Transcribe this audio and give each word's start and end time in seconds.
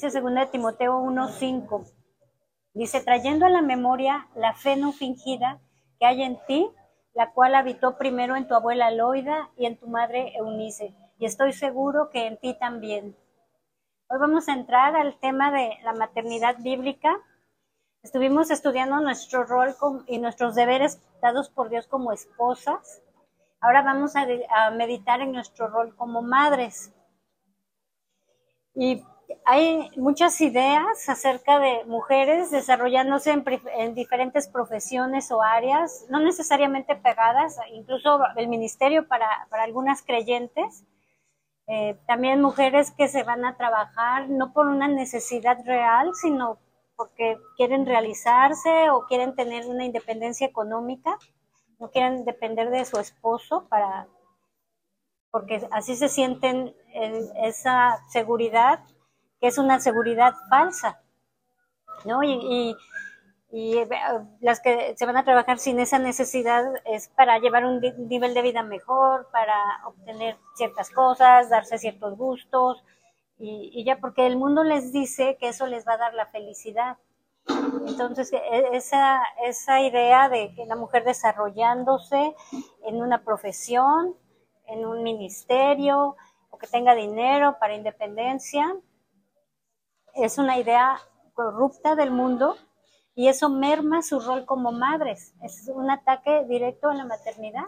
Dice 0.00 0.20
2 0.20 0.32
de 0.32 0.46
Timoteo 0.46 1.00
1:5. 1.00 1.84
Dice, 2.72 3.00
trayendo 3.00 3.46
a 3.46 3.48
la 3.48 3.62
memoria 3.62 4.28
la 4.36 4.54
fe 4.54 4.76
no 4.76 4.92
fingida 4.92 5.60
que 5.98 6.06
hay 6.06 6.22
en 6.22 6.38
ti, 6.46 6.70
la 7.14 7.32
cual 7.32 7.56
habitó 7.56 7.98
primero 7.98 8.36
en 8.36 8.46
tu 8.46 8.54
abuela 8.54 8.92
Loida 8.92 9.50
y 9.56 9.66
en 9.66 9.76
tu 9.76 9.88
madre 9.88 10.36
Eunice, 10.36 10.94
y 11.18 11.24
estoy 11.24 11.52
seguro 11.52 12.10
que 12.10 12.28
en 12.28 12.38
ti 12.38 12.56
también. 12.56 13.16
Hoy 14.08 14.18
vamos 14.20 14.48
a 14.48 14.52
entrar 14.52 14.94
al 14.94 15.18
tema 15.18 15.50
de 15.50 15.76
la 15.82 15.94
maternidad 15.94 16.54
bíblica. 16.60 17.16
Estuvimos 18.04 18.52
estudiando 18.52 19.00
nuestro 19.00 19.42
rol 19.42 19.74
y 20.06 20.18
nuestros 20.18 20.54
deberes 20.54 21.02
dados 21.20 21.50
por 21.50 21.70
Dios 21.70 21.88
como 21.88 22.12
esposas. 22.12 23.02
Ahora 23.60 23.82
vamos 23.82 24.14
a 24.14 24.70
meditar 24.70 25.22
en 25.22 25.32
nuestro 25.32 25.66
rol 25.66 25.96
como 25.96 26.22
madres. 26.22 26.94
Y 28.76 29.02
hay 29.44 29.90
muchas 29.96 30.40
ideas 30.40 31.08
acerca 31.08 31.58
de 31.58 31.84
mujeres 31.86 32.50
desarrollándose 32.50 33.42
en, 33.76 33.94
diferentes 33.94 34.48
profesiones 34.48 35.30
o 35.30 35.42
áreas, 35.42 36.06
no 36.08 36.20
necesariamente 36.20 36.96
pegadas, 36.96 37.58
incluso 37.72 38.20
el 38.36 38.48
ministerio 38.48 39.06
para, 39.06 39.46
algunas 39.50 40.02
creyentes. 40.02 40.84
Eh, 41.66 41.98
también 42.06 42.40
mujeres 42.40 42.90
que 42.90 43.08
se 43.08 43.24
van 43.24 43.44
a 43.44 43.56
trabajar 43.56 44.30
no 44.30 44.54
por 44.54 44.68
una 44.68 44.88
necesidad 44.88 45.58
real, 45.66 46.14
sino 46.14 46.58
porque 46.96 47.36
quieren 47.56 47.84
realizarse 47.84 48.90
o 48.90 49.06
quieren 49.06 49.36
tener 49.36 49.66
una 49.66 49.84
independencia 49.84 50.46
económica, 50.46 51.18
no 51.78 51.90
quieren 51.90 52.24
depender 52.24 52.70
de 52.70 52.84
su 52.86 52.98
esposo 52.98 53.68
para 53.68 54.08
porque 55.30 55.68
así 55.70 55.94
se 55.94 56.08
sienten 56.08 56.74
esa 57.36 58.02
seguridad 58.08 58.80
que 59.40 59.48
es 59.48 59.58
una 59.58 59.80
seguridad 59.80 60.34
falsa, 60.48 61.00
¿no? 62.04 62.22
Y, 62.22 62.76
eh, 63.50 63.88
las 64.40 64.60
que 64.60 64.94
se 64.96 65.06
van 65.06 65.16
a 65.16 65.24
trabajar 65.24 65.58
sin 65.58 65.80
esa 65.80 65.98
necesidad 65.98 66.64
es 66.84 67.08
para 67.08 67.38
llevar 67.38 67.64
un 67.64 67.80
nivel 68.08 68.34
de 68.34 68.42
vida 68.42 68.62
mejor, 68.62 69.28
para 69.32 69.56
obtener 69.86 70.36
ciertas 70.54 70.90
cosas, 70.90 71.48
darse 71.48 71.78
ciertos 71.78 72.18
gustos, 72.18 72.84
y, 73.38 73.84
ya 73.84 73.98
porque 74.00 74.26
el 74.26 74.36
mundo 74.36 74.64
les 74.64 74.92
dice 74.92 75.36
que 75.38 75.48
eso 75.48 75.66
les 75.66 75.86
va 75.86 75.94
a 75.94 75.98
dar 75.98 76.14
la 76.14 76.26
felicidad. 76.26 76.98
Entonces, 77.86 78.32
e, 78.32 78.40
esa, 78.72 79.22
esa 79.44 79.80
idea 79.80 80.28
de 80.28 80.54
que 80.54 80.66
la 80.66 80.76
mujer 80.76 81.04
desarrollándose 81.04 82.34
en 82.84 83.00
una 83.00 83.22
profesión, 83.24 84.14
en 84.66 84.84
un 84.84 85.02
ministerio, 85.02 86.16
o 86.50 86.58
que 86.58 86.66
tenga 86.66 86.94
dinero 86.94 87.56
para 87.60 87.74
independencia, 87.74 88.74
es 90.20 90.38
una 90.38 90.58
idea 90.58 90.98
corrupta 91.34 91.94
del 91.94 92.10
mundo 92.10 92.56
y 93.14 93.28
eso 93.28 93.48
merma 93.48 94.02
su 94.02 94.20
rol 94.20 94.44
como 94.46 94.72
madres. 94.72 95.34
Es 95.42 95.68
un 95.72 95.90
ataque 95.90 96.44
directo 96.48 96.88
a 96.88 96.94
la 96.94 97.04
maternidad. 97.04 97.64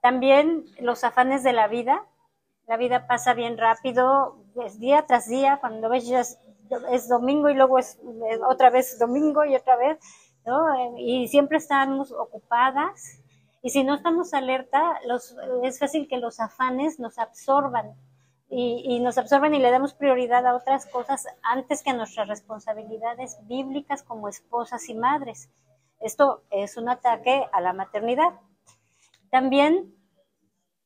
También 0.00 0.64
los 0.80 1.04
afanes 1.04 1.42
de 1.42 1.52
la 1.52 1.68
vida. 1.68 2.06
La 2.66 2.76
vida 2.76 3.06
pasa 3.06 3.34
bien 3.34 3.58
rápido, 3.58 4.36
es 4.64 4.78
día 4.78 5.04
tras 5.06 5.28
día, 5.28 5.58
cuando 5.60 5.88
ves 5.88 6.06
ya 6.06 6.20
es, 6.20 7.08
domingo 7.08 7.50
y 7.50 7.54
luego 7.54 7.78
es, 7.78 7.98
otra 8.48 8.70
vez 8.70 8.98
domingo 8.98 9.44
y 9.44 9.56
otra 9.56 9.76
vez, 9.76 9.98
Y 10.96 11.28
siempre 11.28 11.58
estamos 11.58 12.12
ocupadas. 12.12 13.20
Y 13.62 13.70
si 13.70 13.84
no 13.84 13.94
estamos 13.94 14.32
alerta, 14.32 14.98
los, 15.06 15.36
es 15.62 15.78
fácil 15.78 16.08
que 16.08 16.18
los 16.18 16.40
afanes 16.40 16.98
nos 16.98 17.18
absorban 17.18 17.94
y, 18.54 19.00
nos 19.00 19.16
absorben 19.16 19.54
y 19.54 19.58
le 19.60 19.70
damos 19.70 19.94
prioridad 19.94 20.46
a 20.46 20.54
otras 20.54 20.84
cosas 20.84 21.26
antes 21.42 21.82
que 21.82 21.88
a 21.88 21.94
nuestras 21.94 22.28
responsabilidades 22.28 23.38
bíblicas 23.46 24.02
como 24.02 24.28
esposas 24.28 24.90
y 24.90 24.94
madres. 24.94 25.48
Esto 26.00 26.42
es 26.50 26.76
un 26.76 26.90
ataque 26.90 27.46
a 27.50 27.62
la 27.62 27.72
maternidad. 27.72 28.38
También 29.30 29.94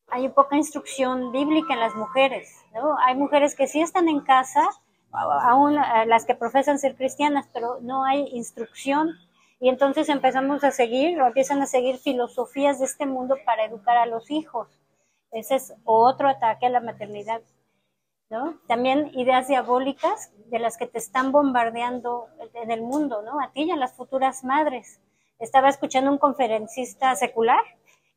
hay 0.07 0.29
poca 0.29 0.57
instrucción 0.57 1.33
bíblica 1.33 1.75
en 1.75 1.81
las 1.81 1.97
mujeres. 1.97 2.49
¿no? 2.73 2.97
Hay 3.01 3.17
mujeres 3.17 3.57
que 3.57 3.67
sí 3.67 3.81
están 3.81 4.09
en 4.09 4.21
casa, 4.21 4.69
aún 5.11 5.75
las 5.75 6.25
que 6.25 6.37
profesan 6.37 6.79
ser 6.79 6.95
cristianas, 6.95 7.49
pero 7.53 7.79
no 7.81 8.05
hay 8.05 8.29
instrucción 8.29 9.11
y 9.59 9.71
entonces 9.71 10.09
empezamos 10.09 10.63
a 10.63 10.71
seguir 10.71 11.21
o 11.21 11.27
empiezan 11.27 11.61
a 11.63 11.67
seguir 11.67 11.99
filosofías 11.99 12.79
de 12.79 12.85
este 12.85 13.07
mundo 13.07 13.37
para 13.45 13.65
educar 13.65 13.97
a 13.97 14.07
los 14.07 14.31
hijos. 14.31 14.69
Ese 15.33 15.57
es 15.57 15.75
otro 15.85 16.29
ataque 16.29 16.67
a 16.67 16.71
la 16.71 16.81
maternidad 16.81 17.41
¿no? 18.31 18.59
También 18.67 19.11
ideas 19.15 19.49
diabólicas 19.49 20.33
de 20.47 20.59
las 20.59 20.77
que 20.77 20.87
te 20.87 20.99
están 20.99 21.33
bombardeando 21.33 22.29
en 22.55 22.71
el 22.71 22.83
mundo, 22.83 23.23
¿no? 23.23 23.41
A 23.41 23.53
ti 23.53 23.65
y 23.65 23.71
a 23.71 23.77
las 23.77 23.95
futuras 23.95 24.45
madres. 24.45 25.01
Estaba 25.39 25.69
escuchando 25.69 26.11
un 26.11 26.19
conferencista 26.19 27.15
secular 27.15 27.61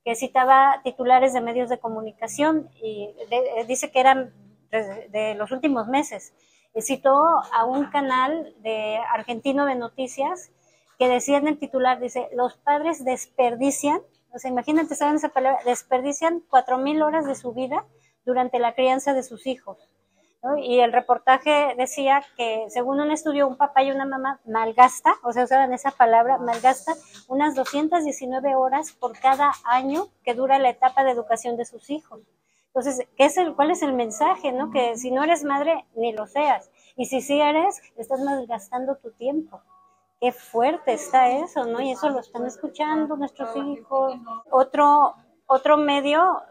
que 0.04 0.16
citaba 0.16 0.82
titulares 0.84 1.34
de 1.34 1.42
medios 1.42 1.70
de 1.70 1.80
comunicación 1.80 2.70
y 2.82 3.10
dice 3.68 3.92
que 3.92 4.00
eran 4.00 4.34
de, 4.72 5.36
los 5.36 5.52
últimos 5.52 5.88
meses. 5.88 6.34
Y 6.74 6.82
citó 6.82 7.16
a 7.54 7.66
un 7.66 7.86
canal 7.90 8.56
de 8.60 8.98
argentino 8.98 9.66
de 9.66 9.76
noticias 9.76 10.52
que 10.98 11.08
decía 11.08 11.38
en 11.38 11.48
el 11.48 11.60
titular, 11.60 12.00
dice, 12.00 12.30
los 12.34 12.58
padres 12.58 13.04
desperdician, 13.04 14.02
o 14.34 14.38
sea, 14.38 14.52
imagínate, 14.52 14.96
saben 14.96 15.16
esa 15.16 15.30
palabra, 15.30 15.60
desperdician 15.66 16.44
cuatro 16.50 16.78
mil 16.78 17.02
horas 17.02 17.26
de 17.26 17.36
su 17.36 17.54
vida 17.54 17.86
durante 18.26 18.60
la 18.60 18.76
crianza 18.76 19.14
de 19.14 19.24
sus 19.24 19.48
hijos. 19.48 19.78
Y 20.58 20.80
el 20.80 20.94
reportaje 20.94 21.76
decía 21.78 22.24
que 22.38 22.66
según 22.70 23.02
un 23.02 23.12
estudio, 23.12 23.48
un 23.48 23.58
papá 23.58 23.84
y 23.84 23.92
una 23.92 24.06
mamá 24.06 24.40
malgasta, 24.46 25.14
o 25.24 25.34
sea, 25.34 25.44
usaban 25.44 25.74
esa 25.74 25.92
palabra, 25.92 26.38
malgasta 26.38 26.94
unas 27.28 27.56
219 27.56 28.56
horas 28.56 28.94
por 28.94 29.20
cada 29.20 29.52
año 29.66 30.08
que 30.24 30.34
dura 30.34 30.58
la 30.58 30.70
etapa 30.70 31.04
de 31.04 31.12
educación 31.12 31.58
de 31.58 31.66
sus 31.66 31.90
hijos. 31.90 32.22
Entonces, 32.68 33.08
¿qué 33.18 33.26
es 33.26 33.38
el, 33.38 33.56
¿cuál 33.56 33.72
es 33.72 33.82
el 33.82 33.94
mensaje? 33.94 34.54
¿no? 34.54 34.72
Que 34.72 34.96
si 34.96 35.12
no 35.12 35.24
eres 35.24 35.44
madre, 35.44 35.86
ni 35.96 36.14
lo 36.14 36.28
seas. 36.28 36.72
Y 36.96 37.06
si 37.06 37.22
sí 37.22 37.42
eres, 37.42 37.82
estás 37.98 38.22
malgastando 38.22 38.96
tu 38.98 39.12
tiempo. 39.12 39.62
Qué 40.22 40.32
fuerte 40.32 40.94
está 40.94 41.30
eso, 41.32 41.66
¿no? 41.66 41.82
Y 41.82 41.92
eso 41.92 42.10
lo 42.10 42.20
están 42.20 42.46
escuchando 42.46 43.16
nuestros 43.16 43.56
hijos. 43.56 44.16
Otro, 44.52 45.16
otro 45.52 45.78
medio, 45.78 46.44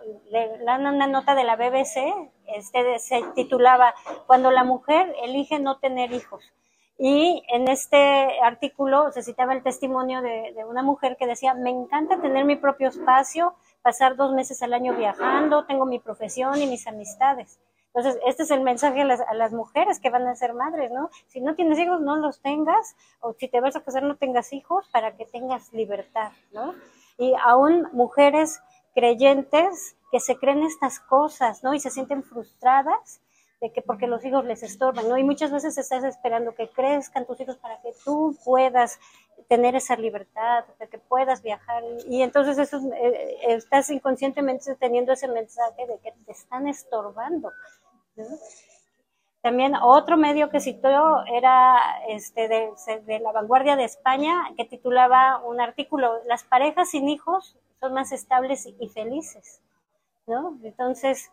dan 0.66 0.84
una 0.84 1.06
nota 1.06 1.36
de 1.36 1.44
la 1.44 1.54
BBC, 1.54 2.12
este, 2.46 2.98
se 2.98 3.22
titulaba 3.36 3.94
Cuando 4.26 4.50
la 4.50 4.64
mujer 4.64 5.14
elige 5.22 5.60
no 5.60 5.78
tener 5.78 6.12
hijos. 6.12 6.52
Y 6.98 7.44
en 7.48 7.68
este 7.68 8.40
artículo 8.42 9.12
se 9.12 9.22
citaba 9.22 9.52
el 9.52 9.62
testimonio 9.62 10.20
de, 10.20 10.52
una 10.68 10.82
mujer 10.82 11.16
que 11.16 11.28
decía, 11.28 11.54
me 11.54 11.70
encanta 11.70 12.20
tener 12.20 12.44
mi 12.44 12.56
propio 12.56 12.88
espacio, 12.88 13.54
pasar 13.82 14.16
dos 14.16 14.32
meses 14.32 14.60
al 14.64 14.74
año 14.74 14.96
viajando, 14.96 15.64
tengo 15.64 15.86
mi 15.86 16.00
profesión 16.00 16.60
y 16.60 16.66
mis 16.66 16.88
amistades. 16.88 17.60
Entonces, 17.94 18.20
este 18.26 18.42
es 18.42 18.50
el 18.50 18.62
mensaje 18.62 19.02
a 19.02 19.04
las, 19.04 19.20
a 19.20 19.32
las, 19.34 19.52
mujeres 19.52 20.00
que 20.00 20.10
van 20.10 20.26
a 20.26 20.34
ser 20.34 20.54
madres, 20.54 20.90
¿no? 20.90 21.08
Si 21.28 21.40
no 21.40 21.54
tienes 21.54 21.78
hijos, 21.78 22.00
no 22.00 22.16
los 22.16 22.40
tengas, 22.40 22.96
o 23.20 23.32
si 23.34 23.46
te 23.46 23.60
vas 23.60 23.76
a 23.76 23.80
casar, 23.80 24.02
no 24.02 24.16
tengas 24.16 24.52
hijos 24.52 24.88
para 24.88 25.16
que 25.16 25.24
tengas 25.24 25.72
libertad, 25.72 26.32
¿no? 26.52 26.74
Y 27.16 27.34
aún 27.44 27.88
mujeres 27.92 28.60
creyentes 28.98 29.96
que 30.10 30.18
se 30.18 30.36
creen 30.38 30.64
estas 30.64 30.98
cosas, 30.98 31.62
¿no? 31.62 31.72
Y 31.72 31.78
se 31.78 31.88
sienten 31.88 32.24
frustradas 32.24 33.20
de 33.60 33.72
que 33.72 33.80
porque 33.80 34.08
los 34.08 34.24
hijos 34.24 34.44
les 34.44 34.64
estorban, 34.64 35.08
¿no? 35.08 35.16
Y 35.16 35.22
muchas 35.22 35.52
veces 35.52 35.78
estás 35.78 36.02
esperando 36.02 36.56
que 36.56 36.68
crezcan 36.68 37.24
tus 37.24 37.40
hijos 37.40 37.56
para 37.58 37.80
que 37.80 37.92
tú 38.04 38.36
puedas 38.44 38.98
tener 39.48 39.76
esa 39.76 39.94
libertad, 39.94 40.64
para 40.76 40.90
que 40.90 40.98
puedas 40.98 41.42
viajar. 41.42 41.84
Y 42.08 42.22
entonces 42.22 42.58
eso, 42.58 42.80
eh, 42.92 43.38
estás 43.46 43.88
inconscientemente 43.90 44.74
teniendo 44.74 45.12
ese 45.12 45.28
mensaje 45.28 45.86
de 45.86 45.98
que 45.98 46.12
te 46.26 46.32
están 46.32 46.66
estorbando. 46.66 47.52
También 49.42 49.76
otro 49.76 50.16
medio 50.16 50.50
que 50.50 50.58
citó 50.58 51.24
era 51.32 52.00
este 52.08 52.48
de, 52.48 52.72
de 53.06 53.20
la 53.20 53.30
vanguardia 53.30 53.76
de 53.76 53.84
España, 53.84 54.34
que 54.56 54.64
titulaba 54.64 55.40
un 55.44 55.60
artículo, 55.60 56.20
Las 56.26 56.42
parejas 56.42 56.90
sin 56.90 57.08
hijos 57.08 57.56
son 57.80 57.94
más 57.94 58.12
estables 58.12 58.66
y 58.66 58.88
felices, 58.88 59.60
¿no? 60.26 60.58
Entonces, 60.62 61.30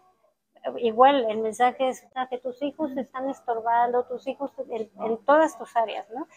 igual 0.77 1.25
el 1.29 1.39
mensaje 1.39 1.89
es 1.89 2.05
que 2.29 2.37
tus 2.37 2.61
hijos 2.61 2.93
te 2.93 3.01
están 3.01 3.29
estorbando, 3.29 4.05
tus 4.05 4.27
hijos 4.27 4.51
en, 4.69 5.17
todas 5.25 5.57
tus 5.57 5.75
áreas, 5.75 6.07
¿no? 6.09 6.27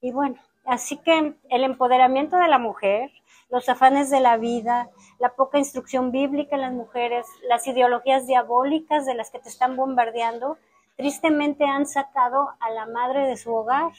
Y 0.00 0.12
bueno, 0.12 0.36
así 0.64 0.96
que 0.98 1.34
el 1.50 1.64
empoderamiento 1.64 2.36
de 2.36 2.48
la 2.48 2.58
mujer, 2.58 3.10
los 3.50 3.68
afanes 3.68 4.10
de 4.10 4.20
la 4.20 4.36
vida, 4.36 4.90
la 5.18 5.34
poca 5.34 5.58
instrucción 5.58 6.12
bíblica 6.12 6.54
en 6.54 6.62
las 6.62 6.72
mujeres, 6.72 7.26
las 7.48 7.66
ideologías 7.66 8.26
diabólicas 8.26 9.06
de 9.06 9.14
las 9.14 9.30
que 9.30 9.40
te 9.40 9.48
están 9.48 9.76
bombardeando, 9.76 10.58
tristemente 10.96 11.64
han 11.64 11.86
sacado 11.86 12.50
a 12.60 12.70
la 12.70 12.86
madre 12.86 13.26
de 13.26 13.36
su 13.36 13.52
hogar, 13.52 13.92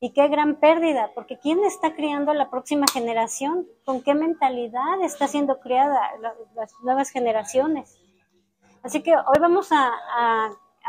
y 0.00 0.12
qué 0.14 0.28
gran 0.28 0.56
pérdida, 0.56 1.10
porque 1.14 1.38
¿quién 1.38 1.62
está 1.62 1.94
criando 1.94 2.30
a 2.30 2.34
la 2.34 2.48
próxima 2.48 2.86
generación? 2.90 3.68
¿Con 3.84 4.02
qué 4.02 4.14
mentalidad 4.14 5.02
está 5.02 5.28
siendo 5.28 5.60
criada 5.60 6.00
las 6.54 6.72
nuevas 6.82 7.10
generaciones? 7.10 8.00
Así 8.82 9.02
que 9.02 9.14
hoy 9.14 9.38
vamos 9.38 9.68
a, 9.72 9.92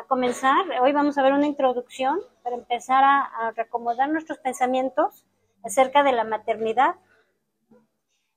comenzar. 0.08 0.66
Hoy 0.82 0.94
vamos 0.94 1.18
a 1.18 1.24
ver 1.24 1.34
una 1.34 1.46
introducción 1.46 2.20
para 2.42 2.56
empezar 2.56 3.04
a, 3.04 3.22
a 3.24 3.52
recomodar 3.52 4.10
nuestros 4.10 4.40
pensamientos 4.40 5.26
acerca 5.64 6.04
de 6.04 6.14
la 6.14 6.24
maternidad. 6.24 6.96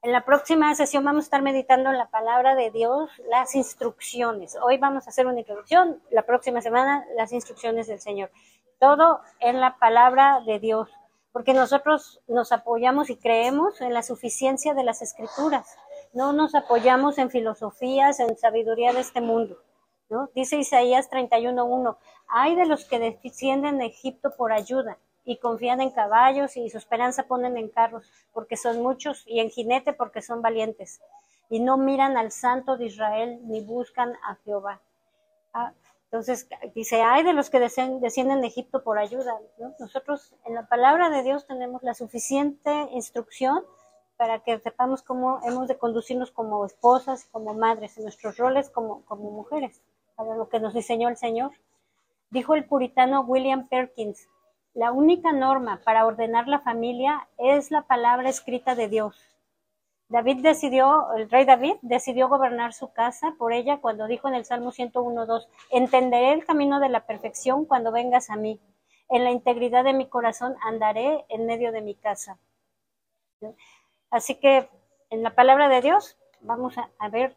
En 0.03 0.13
la 0.13 0.25
próxima 0.25 0.75
sesión 0.75 1.05
vamos 1.05 1.25
a 1.25 1.27
estar 1.27 1.41
meditando 1.41 1.91
la 1.93 2.11
palabra 2.11 2.55
de 2.55 2.71
Dios, 2.71 3.11
las 3.31 3.55
instrucciones. 3.55 4.59
Hoy 4.63 4.77
vamos 4.77 5.07
a 5.07 5.11
hacer 5.11 5.27
una 5.27 5.39
introducción, 5.39 6.03
la 6.11 6.23
próxima 6.23 6.61
semana 6.61 7.07
las 7.17 7.33
instrucciones 7.33 7.87
del 7.87 8.01
Señor. 8.01 8.31
Todo 8.85 9.23
en 9.41 9.61
la 9.61 9.79
palabra 9.79 10.43
de 10.45 10.59
Dios, 10.59 10.91
porque 11.33 11.55
nosotros 11.55 12.21
nos 12.29 12.53
apoyamos 12.53 13.09
y 13.09 13.17
creemos 13.17 13.81
en 13.81 13.95
la 13.95 14.03
suficiencia 14.03 14.75
de 14.75 14.85
las 14.85 15.01
escrituras. 15.01 15.79
No 16.13 16.35
nos 16.35 16.55
apoyamos 16.55 17.17
en 17.17 17.31
filosofías, 17.31 18.21
en 18.21 18.37
sabiduría 18.37 18.93
de 18.93 19.01
este 19.01 19.23
mundo. 19.23 19.57
¿no? 20.11 20.29
Dice 20.35 20.59
Isaías 20.59 21.11
31.1, 21.11 21.97
hay 22.29 22.57
de 22.57 22.67
los 22.67 22.85
que 22.85 22.99
descienden 22.99 23.79
de 23.79 23.87
Egipto 23.87 24.35
por 24.37 24.53
ayuda 24.53 24.99
y 25.25 25.39
confían 25.39 25.81
en 25.81 25.91
caballos 25.91 26.55
y 26.59 26.69
su 26.69 26.77
esperanza 26.77 27.23
ponen 27.23 27.57
en 27.57 27.71
carros 27.71 28.13
porque 28.35 28.59
son 28.59 28.83
muchos 28.83 29.25
y 29.27 29.41
en 29.41 29.49
jinete 29.49 29.95
porque 29.95 30.21
son 30.21 30.43
valientes 30.43 31.01
y 31.49 31.61
no 31.61 31.79
miran 31.79 32.19
al 32.19 32.33
santo 32.33 32.77
de 32.77 32.85
Israel 32.85 33.41
ni 33.45 33.63
buscan 33.63 34.13
a 34.25 34.35
Jehová. 34.45 34.83
Ah, 35.55 35.73
entonces 36.15 36.49
dice, 36.77 37.03
hay 37.03 37.25
de 37.25 37.33
los 37.33 37.51
que 37.51 37.59
descienden 37.59 38.41
de 38.41 38.47
Egipto 38.47 38.85
por 38.85 39.01
ayuda. 39.01 39.37
Nosotros 39.81 40.33
en 40.45 40.55
la 40.55 40.65
palabra 40.69 41.11
de 41.11 41.25
Dios 41.25 41.45
tenemos 41.45 41.83
la 41.83 41.93
suficiente 41.93 42.71
instrucción 42.93 43.65
para 44.17 44.39
que 44.39 44.61
sepamos 44.61 45.03
cómo 45.03 45.41
hemos 45.43 45.67
de 45.67 45.77
conducirnos 45.77 46.31
como 46.31 46.65
esposas, 46.67 47.25
como 47.33 47.53
madres, 47.55 47.97
en 47.97 48.05
nuestros 48.05 48.37
roles 48.37 48.71
como, 48.71 49.05
como 49.07 49.33
mujeres, 49.33 49.83
para 50.15 50.37
lo 50.37 50.49
que 50.49 50.61
nos 50.61 50.73
diseñó 50.73 51.09
el 51.09 51.17
Señor. 51.17 51.51
Dijo 52.31 52.55
el 52.55 52.65
puritano 52.65 53.23
William 53.23 53.67
Perkins, 53.67 54.29
la 54.73 54.93
única 54.93 55.33
norma 55.33 55.81
para 55.85 56.07
ordenar 56.07 56.47
la 56.47 56.61
familia 56.61 57.27
es 57.39 57.73
la 57.73 57.83
palabra 57.83 58.29
escrita 58.29 58.77
de 58.77 58.87
Dios. 58.87 59.34
David 60.15 60.43
decidió, 60.43 61.13
el 61.17 61.29
rey 61.29 61.45
David 61.45 61.75
decidió 61.83 62.29
gobernar 62.29 62.73
su 62.73 62.93
casa 62.93 63.35
por 63.37 63.53
ella 63.53 63.81
cuando 63.81 64.07
dijo 64.07 64.29
en 64.29 64.35
el 64.35 64.45
Salmo 64.45 64.71
101.2, 64.71 65.49
entenderé 65.71 66.33
el 66.33 66.47
camino 66.47 66.79
de 66.79 66.89
la 66.89 67.05
perfección 67.05 67.65
cuando 67.65 67.91
vengas 67.91 68.31
a 68.31 68.37
mí. 68.37 68.61
En 69.09 69.25
la 69.25 69.33
integridad 69.33 69.83
de 69.83 69.93
mi 69.93 70.07
corazón 70.07 70.55
andaré 70.63 71.25
en 71.31 71.47
medio 71.47 71.73
de 71.73 71.81
mi 71.81 71.97
casa. 71.97 72.39
Así 74.09 74.37
que 74.37 74.71
en 75.11 75.25
la 75.25 75.35
palabra 75.35 75.69
de 75.69 75.81
Dios 75.81 76.17
vamos 76.43 76.77
a, 76.79 77.09
ver, 77.09 77.35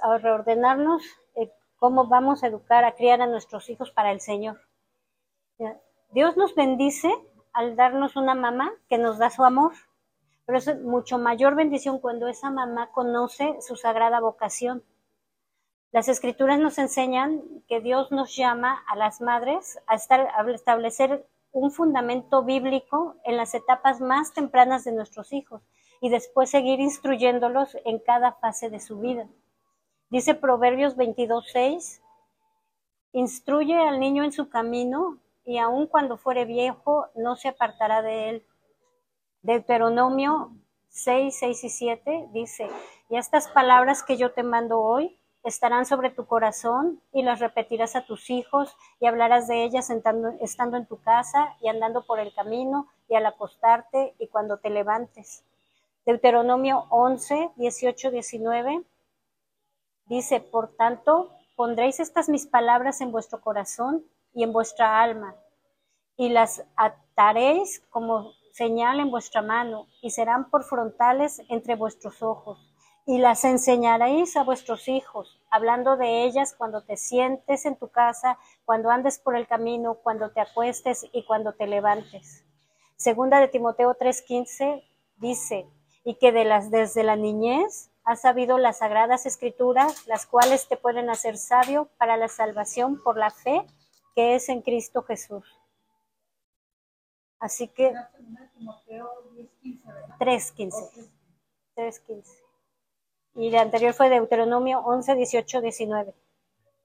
a 0.00 0.16
reordenarnos 0.16 1.02
eh, 1.34 1.52
cómo 1.76 2.06
vamos 2.06 2.42
a 2.42 2.46
educar, 2.46 2.86
a 2.86 2.92
criar 2.92 3.20
a 3.20 3.26
nuestros 3.26 3.68
hijos 3.68 3.90
para 3.90 4.12
el 4.12 4.22
Señor. 4.22 4.62
Dios 6.08 6.38
nos 6.38 6.54
bendice 6.54 7.14
al 7.52 7.76
darnos 7.76 8.16
una 8.16 8.34
mamá 8.34 8.72
que 8.88 8.96
nos 8.96 9.18
da 9.18 9.28
su 9.28 9.44
amor, 9.44 9.74
pero 10.46 10.58
es 10.58 10.80
mucho 10.82 11.18
mayor 11.18 11.54
bendición 11.54 11.98
cuando 11.98 12.28
esa 12.28 12.50
mamá 12.50 12.90
conoce 12.92 13.56
su 13.60 13.76
sagrada 13.76 14.20
vocación. 14.20 14.84
Las 15.94 16.08
escrituras 16.08 16.58
nos 16.58 16.78
enseñan 16.78 17.42
que 17.68 17.80
Dios 17.80 18.10
nos 18.10 18.34
llama 18.34 18.82
a 18.88 18.96
las 18.96 19.20
madres 19.20 19.78
a, 19.86 19.94
establecer 19.94 21.24
un 21.52 21.70
fundamento 21.70 22.42
bíblico 22.42 23.14
en 23.24 23.36
las 23.36 23.54
etapas 23.54 24.00
más 24.00 24.32
tempranas 24.32 24.82
de 24.82 24.90
nuestros 24.90 25.32
hijos 25.32 25.62
y 26.00 26.08
después 26.08 26.50
seguir 26.50 26.80
instruyéndolos 26.80 27.76
en 27.84 28.00
cada 28.00 28.32
fase 28.32 28.70
de 28.70 28.80
su 28.80 28.98
vida. 28.98 29.28
Dice 30.10 30.34
Proverbios 30.34 30.96
22.6, 30.96 32.00
instruye 33.12 33.78
al 33.78 34.00
niño 34.00 34.24
en 34.24 34.32
su 34.32 34.48
camino 34.48 35.20
y 35.44 35.58
aun 35.58 35.86
cuando 35.86 36.16
fuere 36.16 36.44
viejo 36.44 37.06
no 37.14 37.36
se 37.36 37.48
apartará 37.48 38.02
de 38.02 38.30
él. 38.30 38.46
Deuteronomio 39.44 40.52
6, 40.88 41.36
6 41.38 41.64
y 41.64 41.68
7 41.68 42.28
dice, 42.32 42.66
y 43.10 43.16
estas 43.16 43.46
palabras 43.48 44.02
que 44.02 44.16
yo 44.16 44.32
te 44.32 44.42
mando 44.42 44.80
hoy 44.80 45.18
estarán 45.42 45.84
sobre 45.84 46.08
tu 46.08 46.24
corazón 46.24 47.02
y 47.12 47.22
las 47.22 47.40
repetirás 47.40 47.94
a 47.94 48.06
tus 48.06 48.30
hijos 48.30 48.74
y 49.00 49.06
hablarás 49.06 49.46
de 49.46 49.64
ellas 49.64 49.90
estando 49.90 50.76
en 50.78 50.86
tu 50.86 50.98
casa 51.02 51.56
y 51.60 51.68
andando 51.68 52.06
por 52.06 52.20
el 52.20 52.32
camino 52.32 52.88
y 53.06 53.16
al 53.16 53.26
acostarte 53.26 54.14
y 54.18 54.28
cuando 54.28 54.56
te 54.56 54.70
levantes. 54.70 55.44
Deuteronomio 56.06 56.86
11, 56.88 57.50
18, 57.56 58.12
19 58.12 58.82
dice, 60.06 60.40
por 60.40 60.74
tanto, 60.74 61.32
pondréis 61.54 62.00
estas 62.00 62.30
mis 62.30 62.46
palabras 62.46 63.02
en 63.02 63.12
vuestro 63.12 63.42
corazón 63.42 64.06
y 64.32 64.42
en 64.42 64.54
vuestra 64.54 65.02
alma, 65.02 65.36
y 66.16 66.30
las 66.30 66.64
ataréis 66.76 67.82
como 67.90 68.32
señal 68.54 69.00
en 69.00 69.10
vuestra 69.10 69.42
mano, 69.42 69.88
y 70.00 70.10
serán 70.10 70.48
por 70.48 70.62
frontales 70.62 71.42
entre 71.48 71.74
vuestros 71.74 72.22
ojos, 72.22 72.72
y 73.04 73.18
las 73.18 73.44
enseñaréis 73.44 74.36
a 74.36 74.44
vuestros 74.44 74.86
hijos, 74.86 75.42
hablando 75.50 75.96
de 75.96 76.22
ellas 76.22 76.54
cuando 76.56 76.84
te 76.84 76.96
sientes 76.96 77.66
en 77.66 77.76
tu 77.76 77.88
casa, 77.88 78.38
cuando 78.64 78.90
andes 78.90 79.18
por 79.18 79.34
el 79.36 79.48
camino, 79.48 79.96
cuando 80.04 80.30
te 80.30 80.40
acuestes 80.40 81.04
y 81.12 81.24
cuando 81.24 81.54
te 81.54 81.66
levantes. 81.66 82.44
Segunda 82.96 83.40
de 83.40 83.48
Timoteo 83.48 83.96
3:15 83.96 84.84
dice, 85.16 85.66
y 86.04 86.14
que 86.14 86.30
de 86.30 86.44
las 86.44 86.70
desde 86.70 87.02
la 87.02 87.16
niñez 87.16 87.90
has 88.04 88.20
sabido 88.20 88.56
las 88.58 88.78
sagradas 88.78 89.26
escrituras, 89.26 90.06
las 90.06 90.26
cuales 90.26 90.68
te 90.68 90.76
pueden 90.76 91.10
hacer 91.10 91.38
sabio 91.38 91.88
para 91.98 92.16
la 92.16 92.28
salvación 92.28 93.02
por 93.02 93.16
la 93.16 93.30
fe 93.30 93.66
que 94.14 94.36
es 94.36 94.48
en 94.48 94.62
Cristo 94.62 95.02
Jesús. 95.02 95.44
Así 97.44 97.68
que 97.68 97.92
3.15. 100.18 101.10
3.15. 101.76 102.24
Y 103.34 103.50
la 103.50 103.60
anterior 103.60 103.92
fue 103.92 104.08
Deuteronomio 104.08 104.78
11, 104.78 105.14
18, 105.14 105.60
19. 105.60 106.14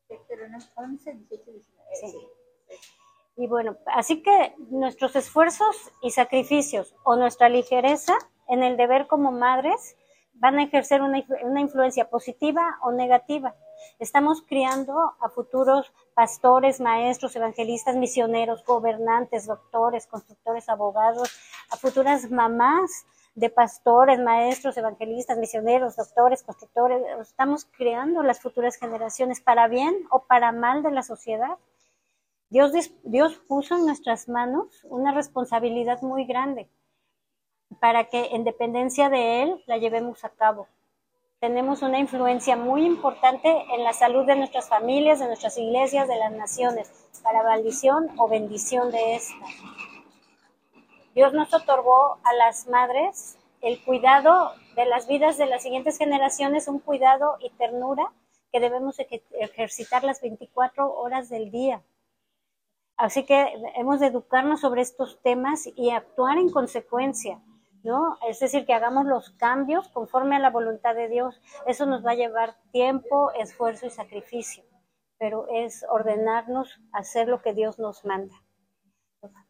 Deuteronomio 0.09 0.67
11, 0.75 1.13
18, 1.13 1.51
19. 1.51 1.95
Sí. 2.01 2.27
Y 3.37 3.47
bueno, 3.47 3.77
así 3.85 4.21
que 4.21 4.53
nuestros 4.69 5.15
esfuerzos 5.15 5.93
y 6.01 6.11
sacrificios 6.11 6.93
o 7.05 7.15
nuestra 7.15 7.47
ligereza 7.47 8.17
en 8.49 8.61
el 8.61 8.75
deber 8.75 9.07
como 9.07 9.31
madres 9.31 9.95
van 10.33 10.59
a 10.59 10.63
ejercer 10.63 11.01
una, 11.01 11.23
una 11.43 11.61
influencia 11.61 12.09
positiva 12.09 12.79
o 12.81 12.91
negativa. 12.91 13.55
Estamos 13.99 14.41
criando 14.41 15.15
a 15.19 15.29
futuros 15.29 15.91
pastores, 16.13 16.79
maestros, 16.79 17.35
evangelistas, 17.35 17.95
misioneros, 17.95 18.63
gobernantes, 18.65 19.45
doctores, 19.45 20.07
constructores, 20.07 20.69
abogados, 20.69 21.29
a 21.71 21.77
futuras 21.77 22.29
mamás 22.29 23.05
de 23.35 23.49
pastores, 23.49 24.19
maestros, 24.19 24.77
evangelistas, 24.77 25.37
misioneros, 25.37 25.95
doctores, 25.95 26.43
constructores. 26.43 27.01
Estamos 27.21 27.65
creando 27.65 28.23
las 28.23 28.41
futuras 28.41 28.75
generaciones 28.75 29.39
para 29.39 29.67
bien 29.67 29.95
o 30.11 30.23
para 30.23 30.51
mal 30.51 30.83
de 30.83 30.91
la 30.91 31.03
sociedad. 31.03 31.57
Dios, 32.49 32.71
Dios 33.03 33.41
puso 33.47 33.77
en 33.77 33.85
nuestras 33.85 34.27
manos 34.27 34.83
una 34.83 35.13
responsabilidad 35.13 36.01
muy 36.01 36.25
grande 36.25 36.67
para 37.79 38.05
que 38.09 38.35
en 38.35 38.43
dependencia 38.43 39.09
de 39.09 39.43
Él 39.43 39.63
la 39.67 39.77
llevemos 39.77 40.25
a 40.25 40.29
cabo. 40.29 40.67
Tenemos 41.39 41.81
una 41.83 41.99
influencia 41.99 42.57
muy 42.57 42.85
importante 42.85 43.49
en 43.73 43.85
la 43.85 43.93
salud 43.93 44.25
de 44.25 44.35
nuestras 44.35 44.67
familias, 44.67 45.19
de 45.19 45.27
nuestras 45.27 45.57
iglesias, 45.57 46.05
de 46.09 46.17
las 46.17 46.33
naciones, 46.33 46.91
para 47.23 47.43
maldición 47.43 48.09
o 48.17 48.27
bendición 48.27 48.91
de 48.91 49.15
esta. 49.15 49.33
Dios 51.15 51.33
nos 51.33 51.53
otorgó 51.53 52.17
a 52.23 52.33
las 52.33 52.67
madres 52.67 53.37
el 53.61 53.81
cuidado 53.85 54.51
de 54.75 54.85
las 54.85 55.07
vidas 55.07 55.37
de 55.37 55.45
las 55.45 55.63
siguientes 55.63 55.97
generaciones, 55.97 56.67
un 56.67 56.79
cuidado 56.79 57.37
y 57.39 57.51
ternura 57.51 58.11
que 58.51 58.59
debemos 58.59 58.97
ejercitar 58.99 60.03
las 60.03 60.21
24 60.21 60.93
horas 60.93 61.29
del 61.29 61.51
día. 61.51 61.81
Así 62.97 63.23
que 63.23 63.53
hemos 63.75 64.01
de 64.01 64.07
educarnos 64.07 64.59
sobre 64.59 64.81
estos 64.81 65.21
temas 65.21 65.69
y 65.73 65.91
actuar 65.91 66.37
en 66.37 66.49
consecuencia. 66.49 67.39
¿No? 67.83 68.17
Es 68.27 68.39
decir, 68.39 68.65
que 68.65 68.73
hagamos 68.73 69.05
los 69.05 69.31
cambios 69.31 69.87
conforme 69.89 70.35
a 70.35 70.39
la 70.39 70.49
voluntad 70.49 70.95
de 70.95 71.07
Dios. 71.07 71.41
Eso 71.65 71.85
nos 71.85 72.05
va 72.05 72.11
a 72.11 72.15
llevar 72.15 72.55
tiempo, 72.71 73.31
esfuerzo 73.31 73.85
y 73.85 73.89
sacrificio, 73.89 74.63
pero 75.17 75.47
es 75.49 75.85
ordenarnos 75.89 76.79
hacer 76.91 77.27
lo 77.27 77.41
que 77.41 77.53
Dios 77.53 77.79
nos 77.79 78.05
manda. 78.05 78.35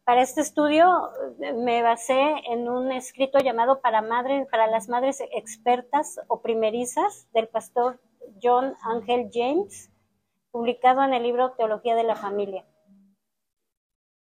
Para 0.04 0.22
este 0.22 0.40
estudio 0.40 1.10
eh, 1.40 1.52
me 1.52 1.82
basé 1.82 2.34
en 2.48 2.68
un 2.68 2.90
escrito 2.90 3.38
llamado 3.38 3.80
para 3.80 4.02
madres, 4.02 4.48
para 4.50 4.66
las 4.66 4.88
madres 4.88 5.22
expertas 5.32 6.20
o 6.26 6.42
primerizas 6.42 7.28
del 7.32 7.46
pastor 7.46 8.00
John 8.42 8.74
Angel 8.82 9.30
James, 9.32 9.90
publicado 10.50 11.04
en 11.04 11.14
el 11.14 11.22
libro 11.22 11.52
Teología 11.52 11.94
de 11.94 12.02
la 12.02 12.16
Familia. 12.16 12.66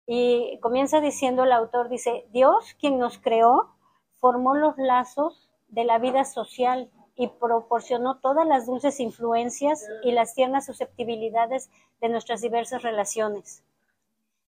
Y 0.06 0.60
comienza 0.60 1.00
diciendo 1.00 1.44
el 1.44 1.52
autor, 1.52 1.88
dice, 1.88 2.26
Dios 2.32 2.76
quien 2.80 2.98
nos 2.98 3.20
creó 3.20 3.79
formó 4.20 4.56
los 4.56 4.78
lazos 4.78 5.50
de 5.68 5.84
la 5.84 5.98
vida 6.00 6.26
social 6.26 6.90
y 7.16 7.28
proporcionó 7.28 8.18
todas 8.20 8.48
las 8.48 8.66
dulces 8.66 9.00
influencias 9.00 9.86
y 10.04 10.12
las 10.12 10.34
tiernas 10.36 10.66
susceptibilidades 10.66 11.70
de 12.00 12.10
nuestras 12.10 12.42
diversas 12.42 12.82
relaciones. 12.82 13.64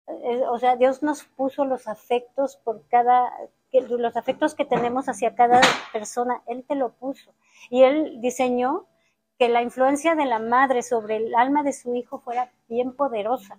Eh, 0.07 0.43
o 0.49 0.59
sea, 0.59 0.77
Dios 0.77 1.03
nos 1.03 1.25
puso 1.25 1.65
los 1.65 1.89
afectos 1.89 2.57
por 2.57 2.87
cada, 2.89 3.31
los 3.73 4.17
afectos 4.17 4.55
que 4.55 4.65
tenemos 4.65 5.09
hacia 5.09 5.35
cada 5.35 5.61
persona, 5.93 6.43
Él 6.47 6.65
te 6.67 6.75
lo 6.75 6.93
puso. 6.93 7.33
Y 7.71 7.83
Él 7.83 8.21
diseñó 8.21 8.87
que 9.39 9.49
la 9.49 9.63
influencia 9.63 10.15
de 10.15 10.27
la 10.27 10.39
madre 10.39 10.83
sobre 10.83 11.17
el 11.17 11.35
alma 11.35 11.63
de 11.63 11.73
su 11.73 11.95
hijo 11.95 12.21
fuera 12.21 12.53
bien 12.69 12.95
poderosa. 12.95 13.59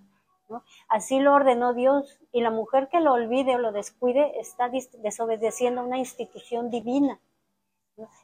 Así 0.88 1.20
lo 1.20 1.34
ordenó 1.34 1.74
Dios 1.74 2.18
y 2.32 2.40
la 2.40 2.50
mujer 2.50 2.88
que 2.88 3.00
lo 3.00 3.12
olvide 3.12 3.56
o 3.56 3.58
lo 3.58 3.72
descuide 3.72 4.38
está 4.40 4.70
desobedeciendo 4.98 5.82
una 5.82 5.98
institución 5.98 6.70
divina. 6.70 7.20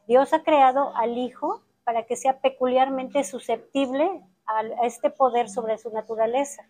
Dios 0.07 0.33
ha 0.33 0.43
creado 0.43 0.95
al 0.97 1.19
hijo 1.19 1.63
para 1.85 2.05
que 2.05 2.17
sea 2.17 2.41
peculiarmente 2.41 3.25
susceptible 3.25 4.23
a 4.47 4.87
este 4.87 5.11
poder 5.11 5.49
sobre 5.49 5.79
su 5.79 5.91
naturaleza 5.91 6.69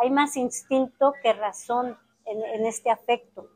hay 0.00 0.10
más 0.10 0.36
instinto 0.36 1.12
que 1.22 1.32
razón 1.32 1.98
en, 2.24 2.64
este 2.64 2.90
afecto. 2.90 3.48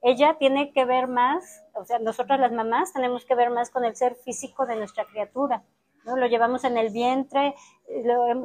Ella 0.00 0.36
tiene 0.38 0.72
que 0.72 0.84
ver 0.84 1.06
más, 1.06 1.62
o 1.74 1.84
sea, 1.84 1.98
nosotras 2.00 2.40
las 2.40 2.52
mamás 2.52 2.92
tenemos 2.92 3.24
que 3.24 3.34
ver 3.34 3.50
más 3.50 3.70
con 3.70 3.84
el 3.84 3.94
ser 3.94 4.16
físico 4.16 4.66
de 4.66 4.76
nuestra 4.76 5.04
criatura. 5.04 5.62
Lo 6.04 6.26
llevamos 6.26 6.64
en 6.64 6.76
el 6.76 6.90
vientre, 6.90 7.54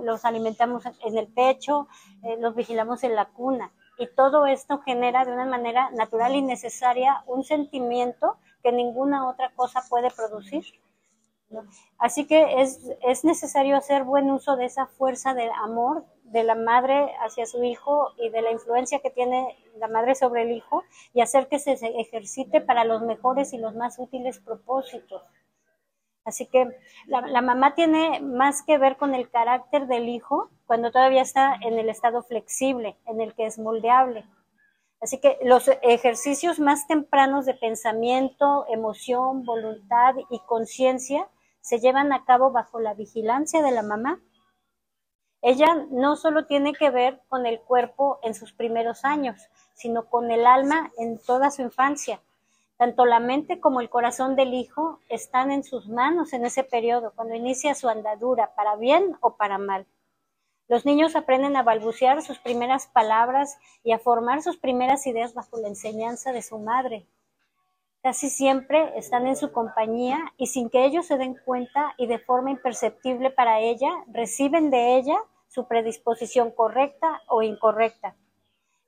los 0.03 0.25
alimentamos 0.25 0.83
en 0.85 1.17
el 1.17 1.27
pecho, 1.27 1.87
eh, 2.23 2.37
los 2.39 2.55
vigilamos 2.55 3.03
en 3.03 3.15
la 3.15 3.25
cuna. 3.25 3.71
Y 3.97 4.07
todo 4.15 4.45
esto 4.45 4.79
genera 4.79 5.25
de 5.25 5.33
una 5.33 5.45
manera 5.45 5.89
natural 5.91 6.35
y 6.35 6.41
necesaria 6.41 7.23
un 7.25 7.43
sentimiento 7.43 8.37
que 8.61 8.71
ninguna 8.71 9.27
otra 9.27 9.51
cosa 9.55 9.81
puede 9.89 10.11
producir. 10.11 10.65
Así 11.97 12.27
que 12.27 12.61
es, 12.61 12.79
es 13.01 13.23
necesario 13.23 13.77
hacer 13.77 14.03
buen 14.03 14.29
uso 14.29 14.55
de 14.57 14.65
esa 14.65 14.85
fuerza 14.85 15.33
del 15.33 15.49
amor 15.63 16.05
de 16.25 16.43
la 16.43 16.55
madre 16.55 17.13
hacia 17.21 17.45
su 17.45 17.63
hijo 17.63 18.11
y 18.17 18.29
de 18.29 18.41
la 18.41 18.51
influencia 18.51 18.99
que 18.99 19.09
tiene 19.09 19.55
la 19.77 19.87
madre 19.87 20.13
sobre 20.13 20.43
el 20.43 20.51
hijo 20.51 20.83
y 21.13 21.21
hacer 21.21 21.47
que 21.47 21.59
se 21.59 21.73
ejercite 21.73 22.59
para 22.61 22.83
los 22.83 23.01
mejores 23.01 23.53
y 23.53 23.57
los 23.57 23.75
más 23.75 23.97
útiles 23.97 24.39
propósitos. 24.39 25.23
Así 26.27 26.45
que 26.45 26.67
la, 27.07 27.41
mamá 27.41 27.73
tiene 27.73 28.19
más 28.19 28.61
que 28.61 28.77
ver 28.77 28.97
con 28.97 29.15
el 29.15 29.31
carácter 29.31 29.87
del 29.87 30.09
hijo 30.09 30.51
cuando 30.67 30.91
todavía 30.91 31.23
está 31.23 31.55
en 31.61 31.79
el 31.79 31.89
estado 31.89 32.21
flexible, 32.21 32.97
en 33.05 33.21
el 33.21 33.33
que 33.33 33.47
es 33.47 33.57
moldeable. 33.57 34.25
Así 35.01 35.19
que 35.19 35.39
los 35.43 35.69
ejercicios 35.81 36.59
más 36.59 36.85
tempranos 36.85 37.45
de 37.45 37.55
pensamiento, 37.55 38.65
emoción, 38.69 39.45
voluntad 39.45 40.15
y 40.29 40.39
conciencia 40.45 41.27
se 41.61 41.79
llevan 41.79 42.13
a 42.13 42.25
cabo 42.25 42.51
bajo 42.51 42.79
la 42.79 42.93
vigilancia 42.93 43.63
de 43.63 43.71
la 43.71 43.81
mamá 43.81 44.19
ella 45.41 45.85
no 45.91 46.15
solo 46.15 46.45
tiene 46.45 46.73
que 46.73 46.89
ver 46.89 47.21
con 47.29 47.45
el 47.45 47.61
cuerpo 47.61 48.19
en 48.23 48.33
sus 48.33 48.53
primeros 48.53 49.05
años, 49.05 49.49
sino 49.73 50.09
con 50.09 50.31
el 50.31 50.45
alma 50.45 50.91
en 50.97 51.19
toda 51.19 51.51
su 51.51 51.61
infancia. 51.61 52.21
Tanto 52.77 53.05
la 53.05 53.19
mente 53.19 53.59
como 53.59 53.81
el 53.81 53.89
corazón 53.89 54.35
del 54.35 54.53
hijo 54.53 54.99
están 55.09 55.51
en 55.51 55.63
sus 55.63 55.87
manos 55.87 56.33
en 56.33 56.45
ese 56.45 56.63
periodo, 56.63 57.11
cuando 57.15 57.35
inicia 57.35 57.75
su 57.75 57.89
andadura, 57.89 58.53
para 58.55 58.75
bien 58.75 59.17
o 59.21 59.35
para 59.35 59.57
mal. 59.57 59.87
Los 60.67 60.85
niños 60.85 61.15
aprenden 61.15 61.55
a 61.55 61.63
balbucear 61.63 62.21
sus 62.21 62.39
primeras 62.39 62.87
palabras 62.87 63.57
y 63.83 63.93
a 63.93 63.99
formar 63.99 64.41
sus 64.41 64.57
primeras 64.57 65.07
ideas 65.07 65.33
bajo 65.33 65.57
la 65.57 65.69
enseñanza 65.69 66.31
de 66.33 66.41
su 66.41 66.59
madre. 66.59 67.07
Casi 68.03 68.29
siempre 68.29 68.97
están 68.97 69.27
en 69.27 69.35
su 69.35 69.51
compañía 69.51 70.19
y 70.37 70.47
sin 70.47 70.69
que 70.69 70.85
ellos 70.85 71.07
se 71.07 71.17
den 71.17 71.35
cuenta 71.45 71.93
y 71.97 72.07
de 72.07 72.19
forma 72.19 72.51
imperceptible 72.51 73.31
para 73.31 73.59
ella, 73.59 73.89
reciben 74.07 74.69
de 74.69 74.97
ella 74.97 75.17
su 75.47 75.67
predisposición 75.67 76.51
correcta 76.51 77.21
o 77.27 77.41
incorrecta. 77.41 78.15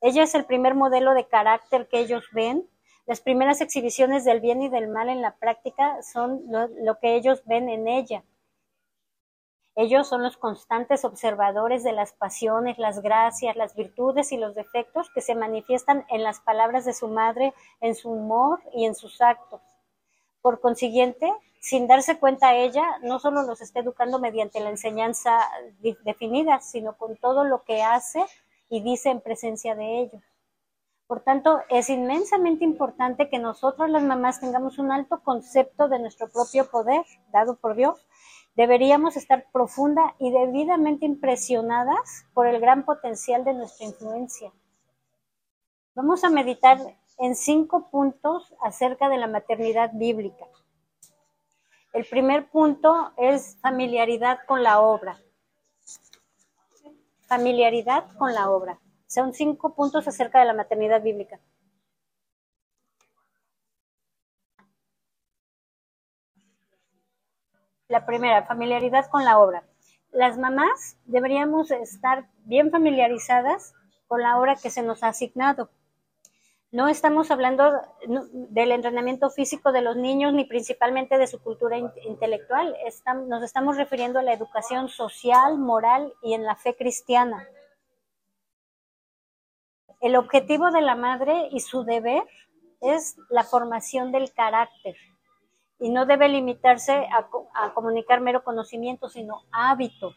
Ella 0.02 0.24
es 0.24 0.36
el 0.36 0.46
primer 0.46 0.76
modelo 0.76 1.14
de 1.14 1.28
carácter 1.28 1.88
que 1.88 2.00
ellos 2.00 2.24
ven. 2.32 2.70
Las 3.10 3.22
primeras 3.22 3.60
exhibiciones 3.60 4.24
del 4.24 4.40
bien 4.40 4.62
y 4.62 4.70
del 4.70 4.88
mal 4.88 5.10
en 5.10 5.24
la 5.24 5.36
práctica 5.36 6.00
son 6.04 6.44
lo, 6.48 7.00
que 7.00 7.16
ellos 7.16 7.42
ven 7.46 7.68
en 7.68 7.88
ella. 7.88 8.24
Ellos 9.74 10.08
son 10.08 10.22
los 10.22 10.38
constantes 10.38 11.04
observadores 11.04 11.84
de 11.84 11.92
las 11.92 12.14
pasiones, 12.14 12.78
las 12.78 13.02
gracias, 13.02 13.56
las 13.56 13.74
virtudes 13.74 14.32
y 14.32 14.38
los 14.38 14.54
defectos 14.54 15.10
que 15.10 15.22
se 15.22 15.34
manifiestan 15.34 16.06
en 16.10 16.22
las 16.22 16.40
palabras 16.42 16.86
de 16.86 16.94
su 16.94 17.08
madre, 17.08 17.56
en 17.82 17.96
su 17.96 18.12
humor 18.12 18.62
y 18.76 18.86
en 18.86 18.94
sus 18.94 19.22
actos. 19.22 19.62
Por 20.44 20.60
consiguiente, 20.60 21.34
sin 21.60 21.88
darse 21.88 22.20
cuenta 22.20 22.54
ella, 22.54 23.00
no 23.02 23.18
solo 23.18 23.42
los 23.42 23.60
está 23.60 23.80
educando 23.80 24.20
mediante 24.20 24.60
la 24.60 24.70
enseñanza 24.70 25.50
definida, 26.06 26.62
sino 26.62 26.96
con 26.96 27.18
todo 27.18 27.44
lo 27.44 27.64
que 27.64 27.82
hace 27.82 28.24
y 28.70 28.82
dice 28.82 29.10
en 29.10 29.22
presencia 29.22 29.74
de 29.74 30.02
ellos. 30.02 30.22
Por 31.10 31.20
tanto, 31.20 31.60
es 31.70 31.90
inmensamente 31.90 32.64
importante 32.64 33.30
que 33.30 33.40
nosotros 33.40 33.90
las 33.90 34.04
mamás 34.04 34.40
tengamos 34.40 34.80
un 34.80 34.94
alto 34.94 35.22
concepto 35.22 35.90
de 35.90 36.00
nuestro 36.00 36.30
propio 36.30 36.70
poder 36.70 37.04
dado 37.34 37.58
por 37.58 37.76
Dios 37.76 38.08
Deberíamos 38.60 39.16
estar 39.16 39.46
profunda 39.54 40.16
y 40.20 40.32
debidamente 40.32 41.06
impresionadas 41.06 42.26
por 42.34 42.46
el 42.46 42.60
gran 42.60 42.84
potencial 42.84 43.46
de 43.46 43.54
nuestra 43.54 43.86
influencia. 43.86 44.52
Vamos 45.96 46.26
a 46.26 46.30
meditar 46.30 46.78
en 47.20 47.38
cinco 47.38 47.90
puntos 47.90 48.54
acerca 48.62 49.08
de 49.08 49.18
la 49.18 49.28
maternidad 49.28 49.92
bíblica. 49.94 50.46
El 51.94 52.04
primer 52.04 52.50
punto 52.50 53.14
es 53.16 53.58
familiaridad 53.62 54.40
con 54.46 54.62
la 54.62 54.82
obra. 54.82 55.18
Familiaridad 57.28 58.12
con 58.18 58.34
la 58.34 58.50
obra. 58.50 58.78
Son 59.10 59.34
cinco 59.34 59.74
puntos 59.74 60.08
acerca 60.08 60.40
de 60.40 60.46
la 60.46 60.54
maternidad 60.54 61.02
bíblica. 61.02 61.40
La 67.88 68.06
primera, 68.06 68.46
familiaridad 68.46 69.10
con 69.10 69.26
la 69.26 69.40
obra. 69.40 69.64
Las 70.12 70.38
mamás 70.38 70.96
deberíamos 71.06 71.72
estar 71.72 72.30
bien 72.46 72.70
familiarizadas 72.70 73.74
con 74.08 74.22
la 74.22 74.40
obra 74.40 74.56
que 74.56 74.70
se 74.70 74.84
nos 74.84 75.02
ha 75.02 75.08
asignado. 75.08 75.72
No 76.72 76.88
estamos 76.88 77.32
hablando 77.32 77.82
del 78.06 78.72
entrenamiento 78.72 79.32
físico 79.32 79.72
de 79.72 79.82
los 79.82 79.96
niños 79.96 80.34
ni 80.34 80.46
principalmente 80.46 81.18
de 81.18 81.26
su 81.26 81.42
cultura 81.42 81.80
intelectual. 81.80 82.76
nos 83.28 83.42
estamos 83.42 83.76
refiriendo 83.76 84.20
a 84.20 84.24
la 84.24 84.34
educación 84.34 84.88
social, 84.88 85.58
moral 85.58 86.14
y 86.22 86.36
en 86.36 86.44
la 86.44 86.56
fe 86.56 86.76
cristiana. 86.76 87.48
El 90.00 90.16
objetivo 90.16 90.72
de 90.72 90.82
la 90.82 90.96
madre 90.96 91.50
y 91.52 91.60
su 91.60 91.84
deber 91.84 92.24
es 92.82 93.18
la 93.30 93.44
formación 93.44 94.12
del 94.12 94.34
carácter, 94.34 94.96
y 95.80 95.90
no 95.90 96.06
debe 96.06 96.28
limitarse 96.28 97.08
a, 97.12 97.74
comunicar 97.74 98.22
mero 98.22 98.44
conocimiento, 98.44 99.10
sino 99.10 99.44
hábitos. 99.52 100.16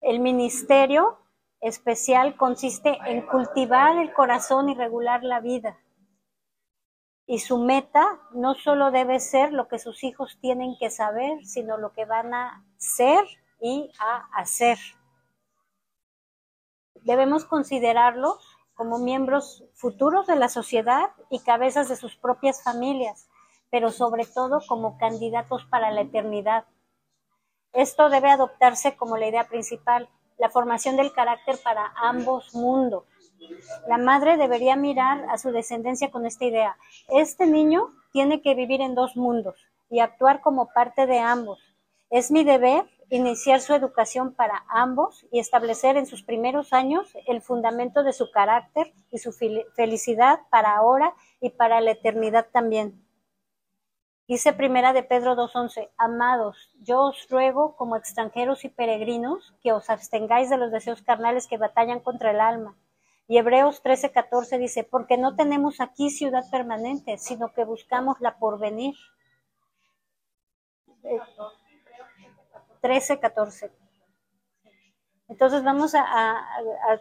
El 0.00 0.20
ministerio 0.20 1.18
especial 1.60 2.36
consiste 2.36 2.98
en 3.06 3.22
cultivar 3.26 3.98
el 3.98 4.12
corazón 4.12 4.68
y 4.68 4.74
regular 4.74 5.22
la 5.22 5.40
vida. 5.40 5.78
Y 7.26 7.38
su 7.38 7.58
meta 7.58 8.18
no 8.32 8.54
solo 8.54 8.90
debe 8.90 9.20
ser 9.20 9.52
lo 9.52 9.68
que 9.68 9.78
sus 9.78 10.02
hijos 10.02 10.38
tienen 10.40 10.76
que 10.78 10.90
saber, 10.90 11.44
sino 11.44 11.76
lo 11.76 11.92
que 11.92 12.04
van 12.04 12.34
a 12.34 12.64
ser 12.78 13.24
y 13.60 13.92
a 14.00 14.28
hacer. 14.34 14.78
Debemos 17.04 17.44
considerarlos 17.44 18.38
como 18.74 18.98
miembros 18.98 19.64
futuros 19.74 20.26
de 20.26 20.36
la 20.36 20.48
sociedad 20.48 21.10
y 21.30 21.40
cabezas 21.40 21.88
de 21.88 21.96
sus 21.96 22.16
propias 22.16 22.62
familias 22.62 23.28
pero 23.72 23.90
sobre 23.90 24.26
todo 24.26 24.60
como 24.68 24.98
candidatos 24.98 25.64
para 25.64 25.90
la 25.90 26.02
eternidad. 26.02 26.66
Esto 27.72 28.10
debe 28.10 28.30
adoptarse 28.30 28.96
como 28.96 29.16
la 29.16 29.26
idea 29.26 29.48
principal, 29.48 30.10
la 30.38 30.50
formación 30.50 30.98
del 30.98 31.14
carácter 31.14 31.56
para 31.64 31.90
ambos 31.96 32.54
mundos. 32.54 33.04
La 33.88 33.96
madre 33.96 34.36
debería 34.36 34.76
mirar 34.76 35.24
a 35.30 35.38
su 35.38 35.52
descendencia 35.52 36.10
con 36.10 36.26
esta 36.26 36.44
idea. 36.44 36.76
Este 37.08 37.46
niño 37.46 37.88
tiene 38.12 38.42
que 38.42 38.54
vivir 38.54 38.82
en 38.82 38.94
dos 38.94 39.16
mundos 39.16 39.56
y 39.88 40.00
actuar 40.00 40.42
como 40.42 40.68
parte 40.74 41.06
de 41.06 41.20
ambos. 41.20 41.58
Es 42.10 42.30
mi 42.30 42.44
deber 42.44 42.84
iniciar 43.10 43.60
su 43.60 43.74
educación 43.74 44.34
para 44.34 44.64
ambos 44.68 45.26
y 45.30 45.38
establecer 45.38 45.96
en 45.96 46.06
sus 46.06 46.22
primeros 46.22 46.72
años 46.72 47.12
el 47.26 47.42
fundamento 47.42 48.02
de 48.02 48.12
su 48.12 48.30
carácter 48.30 48.92
y 49.10 49.18
su 49.18 49.32
felicidad 49.32 50.40
para 50.50 50.76
ahora 50.76 51.14
y 51.40 51.50
para 51.50 51.80
la 51.80 51.92
eternidad 51.92 52.48
también. 52.52 53.02
Dice 54.28 54.52
primera 54.52 54.92
de 54.92 55.02
Pedro 55.02 55.34
2.11, 55.34 55.90
amados, 55.98 56.70
yo 56.80 57.02
os 57.02 57.28
ruego 57.28 57.76
como 57.76 57.96
extranjeros 57.96 58.64
y 58.64 58.68
peregrinos 58.68 59.52
que 59.62 59.72
os 59.72 59.90
abstengáis 59.90 60.48
de 60.48 60.56
los 60.56 60.70
deseos 60.70 61.02
carnales 61.02 61.46
que 61.46 61.58
batallan 61.58 62.00
contra 62.00 62.30
el 62.30 62.40
alma. 62.40 62.76
Y 63.28 63.38
Hebreos 63.38 63.82
13.14 63.82 64.58
dice, 64.58 64.84
porque 64.84 65.18
no 65.18 65.36
tenemos 65.36 65.80
aquí 65.80 66.10
ciudad 66.10 66.44
permanente, 66.50 67.18
sino 67.18 67.52
que 67.52 67.64
buscamos 67.64 68.20
la 68.20 68.38
porvenir. 68.38 68.94
13, 72.82 73.20
14. 73.20 73.70
Entonces 75.28 75.64
vamos 75.64 75.94
a, 75.94 76.44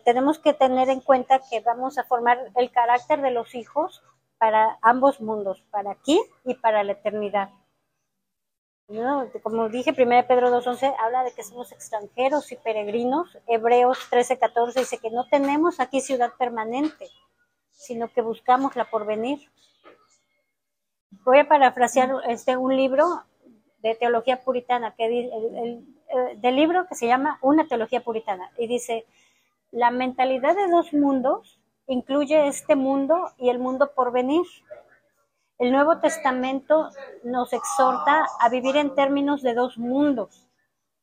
tenemos 0.06 0.40
que 0.40 0.54
tener 0.54 0.90
en 0.90 1.02
cuenta 1.02 1.42
que 1.50 1.60
vamos 1.60 1.98
a 1.98 2.06
formar 2.06 2.40
el 2.56 2.72
carácter 2.72 3.22
de 3.22 3.32
los 3.32 3.54
hijos 3.56 4.02
para 4.38 4.78
ambos 4.82 5.20
mundos, 5.20 5.62
para 5.70 5.92
aquí 5.92 6.22
y 6.46 6.54
para 6.56 6.84
la 6.86 6.94
eternidad. 6.94 7.50
Como 9.44 9.70
dije, 9.70 9.92
1 9.92 10.28
Pedro 10.28 10.50
2.11 10.50 10.96
habla 11.00 11.24
de 11.24 11.32
que 11.34 11.44
somos 11.44 11.72
extranjeros 11.72 12.52
y 12.52 12.58
peregrinos. 12.58 13.38
Hebreos 13.48 13.98
13.14 14.10 14.74
dice 14.74 14.98
que 14.98 15.12
no 15.12 15.28
tenemos 15.28 15.80
aquí 15.80 16.02
ciudad 16.02 16.32
permanente, 16.38 17.10
sino 17.72 18.10
que 18.10 18.22
buscamos 18.22 18.76
la 18.76 18.90
porvenir. 18.90 19.50
Voy 21.26 21.40
a 21.40 21.48
parafrasear 21.48 22.12
este, 22.28 22.56
un 22.58 22.76
libro 22.76 23.24
de 23.82 23.96
teología 23.96 24.42
puritana, 24.42 24.94
que 24.96 25.06
el, 25.06 25.86
del 26.38 26.56
libro 26.56 26.88
que 26.88 26.96
se 26.96 27.08
llama 27.08 27.40
Una 27.42 27.68
teología 27.68 28.02
puritana, 28.02 28.52
y 28.58 28.68
dice, 28.68 29.06
la 29.72 29.92
mentalidad 29.92 30.56
de 30.56 30.68
dos 30.68 30.94
mundos 30.94 31.60
incluye 31.88 32.48
este 32.48 32.76
mundo 32.76 33.32
y 33.38 33.50
el 33.50 33.60
mundo 33.60 33.92
por 33.94 34.12
venir. 34.12 34.46
El 35.58 35.72
Nuevo 35.72 36.00
Testamento 36.00 36.90
nos 37.24 37.54
exhorta 37.54 38.26
a 38.40 38.50
vivir 38.50 38.78
en 38.78 38.96
términos 38.96 39.42
de 39.42 39.54
dos 39.54 39.78
mundos, 39.78 40.48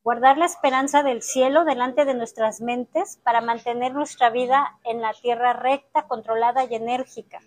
guardar 0.02 0.36
la 0.36 0.46
esperanza 0.46 1.02
del 1.02 1.22
cielo 1.22 1.64
delante 1.64 2.04
de 2.04 2.14
nuestras 2.14 2.60
mentes 2.60 3.20
para 3.22 3.40
mantener 3.40 3.94
nuestra 3.94 4.30
vida 4.30 4.78
en 4.84 5.00
la 5.00 5.12
tierra 5.12 5.52
recta, 5.52 6.08
controlada 6.08 6.64
y 6.64 6.74
enérgica 6.74 7.40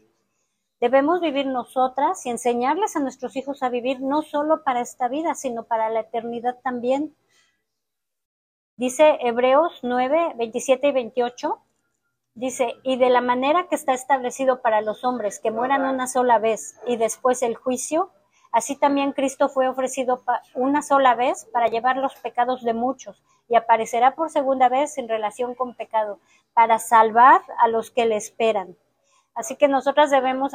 Debemos 0.81 1.21
vivir 1.21 1.45
nosotras 1.45 2.25
y 2.25 2.31
enseñarles 2.31 2.95
a 2.95 2.99
nuestros 2.99 3.35
hijos 3.35 3.61
a 3.61 3.69
vivir 3.69 4.01
no 4.01 4.23
solo 4.23 4.63
para 4.63 4.81
esta 4.81 5.07
vida, 5.07 5.35
sino 5.35 5.63
para 5.63 5.91
la 5.91 5.99
eternidad 5.99 6.59
también. 6.63 7.15
Dice 8.77 9.19
Hebreos 9.21 9.81
9, 9.83 10.33
27 10.37 10.87
y 10.87 10.91
28. 10.91 11.59
Dice, 12.33 12.77
y 12.81 12.97
de 12.97 13.11
la 13.11 13.21
manera 13.21 13.67
que 13.67 13.75
está 13.75 13.93
establecido 13.93 14.63
para 14.63 14.81
los 14.81 15.03
hombres 15.03 15.39
que 15.39 15.51
mueran 15.51 15.85
una 15.85 16.07
sola 16.07 16.39
vez 16.39 16.79
y 16.87 16.97
después 16.97 17.43
el 17.43 17.53
juicio, 17.53 18.09
así 18.51 18.75
también 18.75 19.11
Cristo 19.11 19.49
fue 19.49 19.67
ofrecido 19.67 20.23
una 20.55 20.81
sola 20.81 21.13
vez 21.13 21.45
para 21.53 21.67
llevar 21.67 21.97
los 21.97 22.15
pecados 22.15 22.63
de 22.63 22.73
muchos 22.73 23.21
y 23.47 23.55
aparecerá 23.55 24.15
por 24.15 24.31
segunda 24.31 24.67
vez 24.67 24.97
en 24.97 25.07
relación 25.07 25.53
con 25.53 25.75
pecado, 25.75 26.19
para 26.55 26.79
salvar 26.79 27.41
a 27.59 27.67
los 27.67 27.91
que 27.91 28.07
le 28.07 28.15
esperan. 28.15 28.75
Así 29.33 29.55
que 29.55 29.67
nosotras 29.67 30.11
debemos, 30.11 30.51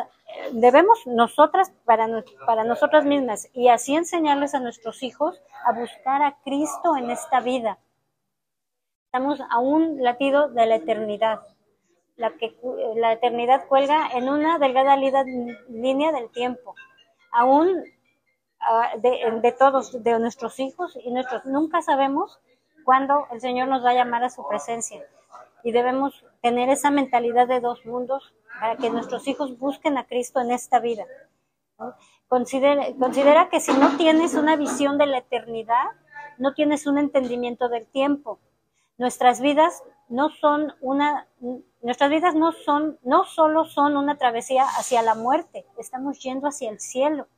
debemos 0.53 1.07
nosotras 1.07 1.73
para, 1.85 2.07
para 2.45 2.65
nosotras 2.65 3.05
mismas 3.05 3.49
y 3.55 3.69
así 3.69 3.97
enseñarles 3.97 4.55
a 4.55 4.61
nuestros 4.61 5.03
hijos 5.03 5.41
a 5.65 5.73
buscar 5.73 6.23
a 6.23 6.37
Cristo 6.45 6.97
en 6.97 7.11
esta 7.11 7.41
vida. 7.41 7.79
Estamos 9.07 9.41
a 9.49 9.59
un 9.61 10.03
latido 10.03 10.49
de 10.49 10.67
la 10.67 10.77
eternidad. 10.77 11.41
La, 12.17 12.31
que, 12.33 12.57
la 12.97 13.13
eternidad 13.13 13.67
cuelga 13.67 14.09
en 14.13 14.29
una 14.29 14.59
delgada 14.59 14.97
línea 14.97 16.13
del 16.13 16.31
tiempo. 16.31 16.75
Aún 17.31 17.85
ah, 18.61 18.93
de, 18.99 19.41
de 19.43 19.53
todos, 19.53 20.03
de 20.03 20.19
nuestros 20.19 20.59
hijos 20.61 20.99
y 21.03 21.11
nuestros, 21.11 21.45
nunca 21.45 21.83
sabemos 21.83 22.39
cuándo 22.85 23.27
el 23.33 23.41
Señor 23.41 23.69
nos 23.69 23.85
va 23.85 23.91
a 23.91 23.95
llamar 23.95 24.25
a 24.25 24.31
su 24.31 24.47
presencia. 24.47 25.03
Y 25.63 25.73
debemos 25.73 26.25
tener 26.43 26.69
esa 26.69 26.91
mentalidad 26.91 27.49
de 27.49 27.61
dos 27.61 27.85
mundos 27.85 28.35
para 28.61 28.77
que 28.77 28.91
nuestros 28.91 29.27
hijos 29.29 29.59
busquen 29.59 29.99
a 29.99 30.07
Cristo 30.07 30.41
en 30.41 30.51
esta 30.51 30.81
vida. 30.81 31.05
Considera, 32.29 33.49
que 33.49 33.61
si 33.61 33.73
no 33.73 33.97
tienes 33.97 34.35
una 34.35 34.57
visión 34.57 34.99
de 34.99 35.07
la 35.07 35.19
eternidad, 35.19 35.85
no 36.39 36.55
tienes 36.55 36.87
un 36.87 36.99
entendimiento 36.99 37.69
del 37.69 37.87
tiempo. 37.87 38.41
Nuestras 38.99 39.41
vidas 39.41 39.83
no 40.09 40.31
son 40.31 40.75
una, 40.81 41.29
nuestras 41.83 42.11
vidas 42.11 42.35
no 42.35 42.53
son, 42.53 42.99
no 43.03 43.25
solo 43.25 43.65
son 43.65 43.97
una 43.97 44.17
travesía 44.17 44.65
hacia 44.65 45.03
la 45.03 45.15
muerte, 45.15 45.67
estamos 45.79 46.19
yendo 46.21 46.49
hacia 46.49 46.71
el 46.71 46.81
cielo. 46.81 47.29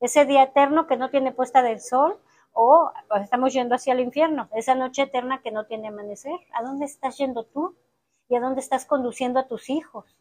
Ese 0.00 0.24
día 0.24 0.42
eterno 0.42 0.86
que 0.86 0.96
no 0.96 1.10
tiene 1.10 1.32
puesta 1.32 1.62
del 1.62 1.80
sol, 1.80 2.18
o 2.58 2.90
estamos 3.22 3.52
yendo 3.52 3.74
hacia 3.74 3.92
el 3.92 4.00
infierno, 4.00 4.48
esa 4.54 4.74
noche 4.74 5.02
eterna 5.02 5.42
que 5.42 5.50
no 5.50 5.66
tiene 5.66 5.88
amanecer. 5.88 6.38
¿A 6.54 6.62
dónde 6.62 6.86
estás 6.86 7.18
yendo 7.18 7.44
tú? 7.44 7.76
¿Y 8.30 8.36
a 8.36 8.40
dónde 8.40 8.60
estás 8.60 8.86
conduciendo 8.86 9.38
a 9.38 9.46
tus 9.46 9.68
hijos? 9.68 10.16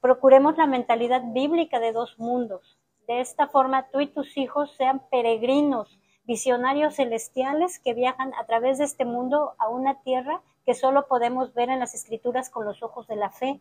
Procuremos 0.00 0.56
la 0.56 0.66
mentalidad 0.66 1.22
bíblica 1.32 1.80
de 1.80 1.92
dos 1.92 2.18
mundos. 2.18 2.78
De 3.06 3.20
esta 3.20 3.46
forma 3.46 3.88
tú 3.90 4.00
y 4.00 4.06
tus 4.06 4.36
hijos 4.36 4.74
sean 4.76 5.02
peregrinos, 5.10 5.98
visionarios 6.24 6.96
celestiales 6.96 7.78
que 7.78 7.94
viajan 7.94 8.32
a 8.34 8.46
través 8.46 8.78
de 8.78 8.84
este 8.84 9.04
mundo 9.04 9.54
a 9.58 9.68
una 9.68 10.02
tierra 10.02 10.42
que 10.64 10.74
solo 10.74 11.06
podemos 11.06 11.54
ver 11.54 11.68
en 11.70 11.78
las 11.78 11.94
escrituras 11.94 12.50
con 12.50 12.64
los 12.64 12.82
ojos 12.82 13.06
de 13.06 13.16
la 13.16 13.30
fe. 13.30 13.60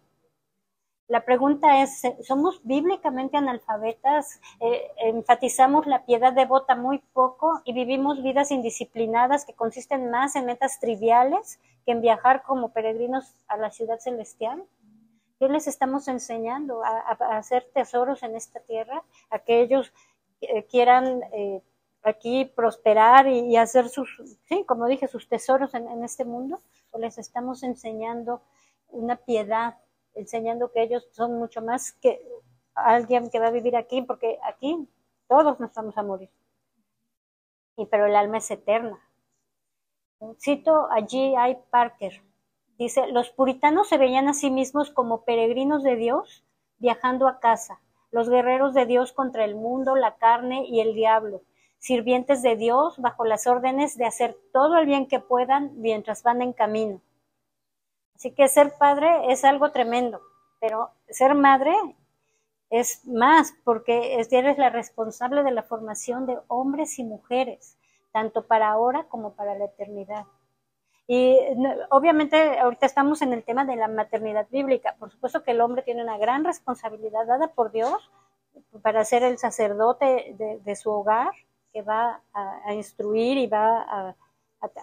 La 1.07 1.23
pregunta 1.23 1.83
es, 1.83 2.01
¿somos 2.23 2.61
bíblicamente 2.63 3.37
analfabetas? 3.37 4.41
Eh, 4.59 4.89
enfatizamos 4.97 5.85
la 5.85 6.03
piedad 6.03 6.33
devota 6.33 6.75
muy 6.75 6.97
poco 7.13 7.61
y 7.63 7.73
vivimos 7.73 8.23
vidas 8.23 8.49
indisciplinadas 8.49 9.45
que 9.45 9.53
consisten 9.53 10.09
más 10.09 10.35
en 10.35 10.45
metas 10.45 10.79
triviales 10.79 11.59
que 11.85 11.91
en 11.91 12.01
viajar 12.01 12.41
como 12.41 12.69
peregrinos 12.69 13.35
a 13.47 13.57
la 13.57 13.69
ciudad 13.69 13.99
celestial. 13.99 14.63
¿Qué 15.39 15.49
les 15.49 15.67
estamos 15.67 16.07
enseñando? 16.07 16.83
A, 16.83 16.99
hacer 17.37 17.69
tesoros 17.73 18.23
en 18.23 18.35
esta 18.35 18.59
tierra, 18.61 19.03
a 19.29 19.39
que 19.39 19.61
ellos 19.61 19.91
eh, 20.41 20.65
quieran 20.65 21.23
eh, 21.33 21.61
aquí 22.03 22.45
prosperar 22.45 23.27
y, 23.27 23.57
hacer 23.57 23.89
sus, 23.89 24.21
sí, 24.45 24.63
como 24.65 24.85
dije, 24.87 25.07
sus 25.07 25.27
tesoros 25.27 25.73
en, 25.73 26.03
este 26.03 26.23
mundo, 26.23 26.61
o 26.91 26.99
les 26.99 27.17
estamos 27.17 27.63
enseñando 27.63 28.41
una 28.89 29.17
piedad, 29.17 29.77
enseñando 30.13 30.71
que 30.71 30.83
ellos 30.83 31.07
son 31.11 31.37
mucho 31.37 31.61
más 31.61 31.91
que 31.93 32.21
alguien 32.75 33.29
que 33.29 33.39
va 33.39 33.47
a 33.47 33.51
vivir 33.51 33.75
aquí, 33.75 34.01
porque 34.03 34.39
aquí 34.43 34.87
todos 35.27 35.59
nos 35.59 35.73
vamos 35.73 35.97
a 35.97 36.03
morir. 36.03 36.29
Y 37.75 37.85
pero 37.87 38.05
el 38.05 38.15
alma 38.15 38.37
es 38.37 38.49
eterna. 38.51 38.99
Cito 40.39 40.87
allí 40.91 41.35
hay 41.35 41.57
Parker, 41.69 42.21
Dice, 42.77 43.07
los 43.07 43.29
puritanos 43.29 43.87
se 43.87 43.97
veían 43.97 44.27
a 44.27 44.33
sí 44.33 44.51
mismos 44.51 44.91
como 44.91 45.23
peregrinos 45.23 45.83
de 45.83 45.95
Dios 45.95 46.43
viajando 46.77 47.27
a 47.27 47.39
casa, 47.39 47.79
los 48.11 48.29
guerreros 48.29 48.73
de 48.73 48.85
Dios 48.85 49.13
contra 49.13 49.45
el 49.45 49.55
mundo, 49.55 49.95
la 49.95 50.15
carne 50.15 50.65
y 50.67 50.81
el 50.81 50.93
diablo, 50.93 51.41
sirvientes 51.79 52.41
de 52.41 52.55
Dios 52.55 52.99
bajo 52.99 53.25
las 53.25 53.47
órdenes 53.47 53.97
de 53.97 54.05
hacer 54.05 54.37
todo 54.51 54.77
el 54.77 54.85
bien 54.85 55.07
que 55.07 55.19
puedan 55.19 55.71
mientras 55.81 56.23
van 56.23 56.41
en 56.41 56.51
camino. 56.51 57.01
Así 58.15 58.31
que 58.31 58.47
ser 58.47 58.73
padre 58.77 59.31
es 59.31 59.45
algo 59.45 59.71
tremendo, 59.71 60.21
pero 60.59 60.91
ser 61.09 61.35
madre 61.35 61.73
es 62.69 63.05
más 63.05 63.53
porque 63.63 64.19
eres 64.31 64.57
la 64.57 64.69
responsable 64.69 65.43
de 65.43 65.51
la 65.51 65.63
formación 65.63 66.25
de 66.25 66.39
hombres 66.47 66.99
y 66.99 67.03
mujeres, 67.03 67.77
tanto 68.11 68.47
para 68.47 68.69
ahora 68.69 69.05
como 69.05 69.33
para 69.33 69.55
la 69.55 69.65
eternidad. 69.65 70.25
Y 71.07 71.37
obviamente 71.91 72.57
ahorita 72.57 72.85
estamos 72.85 73.21
en 73.21 73.33
el 73.33 73.43
tema 73.43 73.65
de 73.65 73.75
la 73.75 73.87
maternidad 73.87 74.47
bíblica. 74.49 74.95
Por 74.97 75.11
supuesto 75.11 75.43
que 75.43 75.51
el 75.51 75.61
hombre 75.61 75.83
tiene 75.83 76.01
una 76.01 76.17
gran 76.17 76.43
responsabilidad 76.43 77.27
dada 77.27 77.49
por 77.49 77.71
Dios 77.71 78.11
para 78.81 79.05
ser 79.05 79.23
el 79.23 79.37
sacerdote 79.37 80.35
de, 80.63 80.75
su 80.75 80.89
hogar, 80.89 81.31
que 81.73 81.81
va 81.81 82.21
a, 82.33 82.73
instruir 82.73 83.37
y 83.37 83.47
va 83.47 83.81
a, 83.81 84.15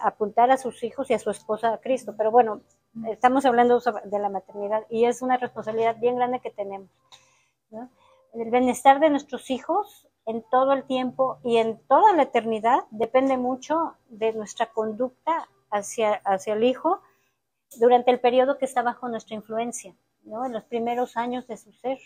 apuntar 0.01 0.49
a 0.51 0.57
sus 0.57 0.83
hijos 0.83 1.09
y 1.09 1.13
a 1.13 1.19
su 1.19 1.29
esposa 1.29 1.73
a 1.73 1.77
Cristo. 1.79 2.13
Pero 2.17 2.31
bueno, 2.31 2.61
estamos 3.09 3.45
hablando 3.45 3.81
de 4.05 4.19
la 4.19 4.29
maternidad 4.29 4.85
y 4.89 5.05
es 5.05 5.21
una 5.21 5.37
responsabilidad 5.37 5.97
bien 5.99 6.15
grande 6.15 6.39
que 6.39 6.51
tenemos. 6.51 6.89
El 8.33 8.49
bienestar 8.49 9.01
de 9.01 9.09
nuestros 9.09 9.49
hijos 9.49 10.07
en 10.25 10.41
todo 10.49 10.71
el 10.71 10.85
tiempo 10.85 11.39
y 11.43 11.57
en 11.57 11.79
toda 11.87 12.13
la 12.13 12.23
eternidad 12.23 12.85
depende 12.91 13.35
mucho 13.35 13.95
de 14.07 14.31
nuestra 14.31 14.67
conducta 14.67 15.49
hacia, 15.73 16.13
hacia 16.23 16.53
el 16.53 16.63
hijo 16.63 17.01
durante 17.77 18.11
el 18.11 18.19
periodo 18.19 18.57
que 18.57 18.65
está 18.65 18.83
bajo 18.83 19.09
nuestra 19.09 19.35
influencia, 19.35 19.95
¿no? 20.23 20.45
en 20.45 20.53
los 20.53 20.63
primeros 20.63 21.17
años 21.17 21.47
de 21.47 21.57
su 21.57 21.73
ser. 21.73 21.99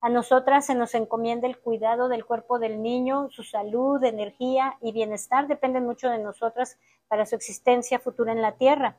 A 0.00 0.08
nosotras 0.08 0.64
se 0.64 0.74
nos 0.74 0.94
encomienda 0.94 1.46
el 1.46 1.58
cuidado 1.58 2.08
del 2.08 2.24
cuerpo 2.24 2.58
del 2.58 2.80
niño, 2.80 3.28
su 3.30 3.42
salud, 3.42 4.02
energía 4.02 4.78
y 4.80 4.92
bienestar 4.92 5.46
dependen 5.46 5.84
mucho 5.84 6.08
de 6.08 6.18
nosotras 6.18 6.78
para 7.08 7.26
su 7.26 7.34
existencia 7.34 7.98
futura 7.98 8.32
en 8.32 8.40
la 8.40 8.52
tierra. 8.52 8.96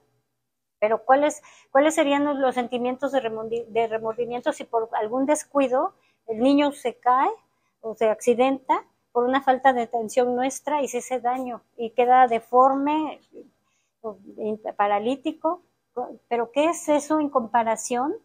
Pero 0.80 1.04
¿cuáles, 1.04 1.42
cuáles 1.72 1.96
serían 1.96 2.40
los 2.40 2.54
sentimientos 2.54 3.12
de, 3.12 3.66
de 3.68 3.88
remordimiento 3.88 4.52
si 4.52 4.64
por 4.64 4.90
algún 4.94 5.26
descuido 5.26 5.96
el 6.28 6.40
niño 6.40 6.72
se 6.72 7.00
cae 7.00 7.32
o 7.82 7.96
se 7.96 8.10
accidenta 8.10 8.86
por 9.12 9.26
una 9.26 9.42
falta 9.42 9.74
de 9.74 9.84
atención 9.84 10.36
nuestra 10.36 10.82
y 10.82 10.88
se 10.88 11.00
hace 11.00 11.20
daño 11.20 11.62
y 11.78 11.92
queda 11.92 12.28
deforme, 12.28 13.22
paralítico, 14.78 15.64
pero 16.28 16.52
¿qué 16.52 16.66
es 16.66 16.88
eso 16.90 17.20
en 17.20 17.30
comparación 17.30 18.16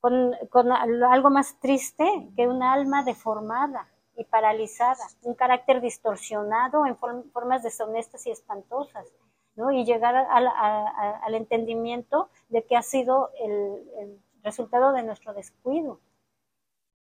con, 0.00 0.34
algo 0.72 1.30
más 1.30 1.58
triste 1.60 2.04
que 2.36 2.46
un 2.46 2.62
alma 2.62 3.02
deformada? 3.04 3.88
y 4.16 4.24
paralizada, 4.24 5.04
un 5.22 5.34
carácter 5.34 5.80
distorsionado 5.80 6.86
en 6.86 6.96
formas 6.96 7.62
deshonestas 7.62 8.26
y 8.26 8.30
espantosas, 8.30 9.06
¿no? 9.56 9.70
Y 9.70 9.84
llegar 9.84 10.14
al 10.14 11.34
entendimiento 11.34 12.28
de 12.48 12.64
que 12.64 12.76
ha 12.76 12.82
sido 12.82 13.30
el, 13.40 14.20
resultado 14.42 14.92
de 14.92 15.02
nuestro 15.02 15.32
descuido. 15.32 16.00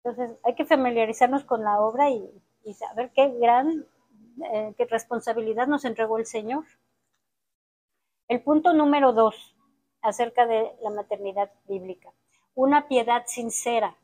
Entonces, 0.03 0.37
hay 0.43 0.53
que 0.53 0.65
familiarizarnos 0.65 1.45
con 1.45 1.63
la 1.63 1.79
obra 1.79 2.09
y, 2.09 2.29
saber 2.73 3.11
qué 3.13 3.29
gran 3.39 3.85
eh, 4.53 4.73
qué 4.77 4.85
responsabilidad 4.85 5.65
nos 5.65 5.85
entregó 5.85 6.17
el 6.17 6.25
Señor. 6.25 6.65
El 8.31 8.39
punto 8.39 8.71
número 8.71 9.11
dos, 9.11 9.57
acerca 10.01 10.47
de 10.47 10.71
la 10.81 10.89
maternidad 10.89 11.51
bíblica. 11.67 12.13
Una 12.55 12.87
piedad 12.87 13.23
sincera. 13.27 13.97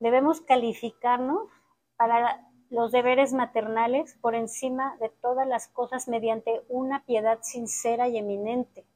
Debemos 0.00 0.40
calificarnos 0.40 1.50
para 1.98 2.48
los 2.70 2.92
deberes 2.92 3.34
maternales 3.34 4.16
por 4.22 4.34
encima 4.34 4.96
de 5.00 5.10
todas 5.10 5.46
las 5.46 5.68
cosas 5.68 6.08
mediante 6.08 6.62
una 6.70 7.04
piedad 7.04 7.40
sincera 7.42 8.08
y 8.08 8.16
eminente. 8.16 8.86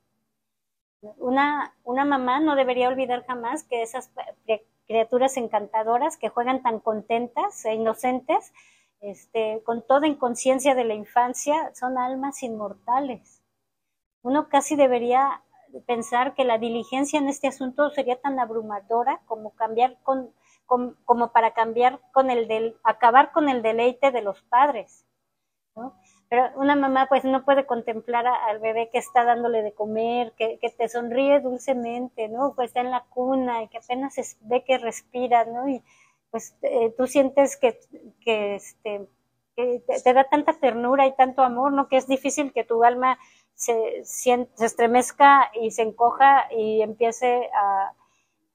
Una, 1.18 1.76
una 1.84 2.06
mamá 2.06 2.40
no 2.40 2.56
debería 2.56 2.88
olvidar 2.88 3.26
jamás 3.26 3.62
que 3.62 3.82
esas 3.82 4.10
criaturas 4.86 5.36
encantadoras 5.36 6.16
que 6.16 6.30
juegan 6.30 6.62
tan 6.62 6.80
contentas 6.80 7.62
e 7.66 7.74
inocentes, 7.74 8.54
este, 9.00 9.62
con 9.64 9.86
toda 9.86 10.06
inconsciencia 10.06 10.74
de 10.74 10.84
la 10.84 10.94
infancia, 10.94 11.72
son 11.74 11.98
almas 11.98 12.42
inmortales. 12.42 13.42
Uno 14.22 14.48
casi 14.48 14.76
debería 14.76 15.42
pensar 15.86 16.34
que 16.34 16.44
la 16.44 16.58
diligencia 16.58 17.18
en 17.18 17.28
este 17.28 17.48
asunto 17.48 17.90
sería 17.90 18.20
tan 18.20 18.38
abrumadora 18.40 19.20
como 19.26 19.54
cambiar 19.54 19.98
con, 20.02 20.32
como 20.66 21.32
para 21.32 21.52
cambiar 21.52 22.00
con 22.12 22.30
el 22.30 22.48
del, 22.48 22.76
acabar 22.84 23.32
con 23.32 23.48
el 23.48 23.62
deleite 23.62 24.10
de 24.10 24.22
los 24.22 24.42
padres. 24.42 25.04
Pero 26.28 26.50
una 26.56 26.74
mamá 26.74 27.06
pues 27.08 27.24
no 27.24 27.44
puede 27.44 27.64
contemplar 27.64 28.26
al 28.26 28.58
bebé 28.58 28.90
que 28.90 28.98
está 28.98 29.24
dándole 29.24 29.62
de 29.62 29.72
comer, 29.72 30.32
que, 30.36 30.58
que, 30.58 30.68
te 30.70 30.88
sonríe 30.88 31.40
dulcemente, 31.40 32.28
¿no? 32.28 32.54
Pues 32.54 32.68
está 32.68 32.80
en 32.80 32.90
la 32.90 33.04
cuna 33.04 33.62
y 33.62 33.68
que 33.68 33.78
apenas 33.78 34.36
ve 34.40 34.64
que 34.64 34.76
respira, 34.76 35.44
¿no? 35.44 35.68
Y 35.68 35.82
pues 36.30 36.54
eh, 36.62 36.94
tú 36.96 37.06
sientes 37.06 37.56
que, 37.56 37.78
que, 38.20 38.56
este, 38.56 39.06
que 39.56 39.82
te, 40.04 40.12
da 40.12 40.24
tanta 40.24 40.52
ternura 40.54 41.06
y 41.06 41.14
tanto 41.16 41.42
amor, 41.42 41.72
¿no? 41.72 41.88
Que 41.88 41.96
es 41.96 42.06
difícil 42.06 42.52
que 42.52 42.64
tu 42.64 42.84
alma 42.84 43.18
se, 43.54 44.04
se 44.04 44.48
estremezca 44.60 45.50
y 45.60 45.70
se 45.70 45.82
encoja 45.82 46.52
y 46.52 46.82
empiece 46.82 47.48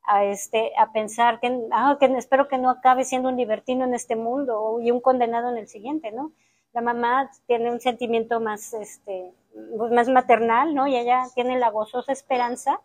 a, 0.05 0.25
este, 0.25 0.71
a 0.77 0.91
pensar 0.91 1.39
que, 1.39 1.67
ah, 1.71 1.97
que 1.99 2.05
espero 2.17 2.47
que 2.47 2.57
no 2.57 2.69
acabe 2.69 3.05
siendo 3.05 3.29
un 3.29 3.37
libertino 3.37 3.85
en 3.85 3.93
este 3.93 4.15
mundo 4.15 4.79
y 4.81 4.91
un 4.91 5.01
condenado 5.01 5.49
en 5.49 5.57
el 5.57 5.67
siguiente, 5.67 6.11
¿no? 6.11 6.31
La 6.73 6.81
mamá 6.81 7.31
tiene 7.47 7.71
un 7.71 7.79
sentimiento 7.79 8.39
más, 8.39 8.73
este, 8.73 9.33
pues, 9.77 9.91
más 9.91 10.09
maternal, 10.09 10.73
¿no? 10.73 10.87
Y 10.87 10.95
ella 10.95 11.23
tiene 11.35 11.59
la 11.59 11.69
gozosa 11.69 12.11
esperanza 12.11 12.81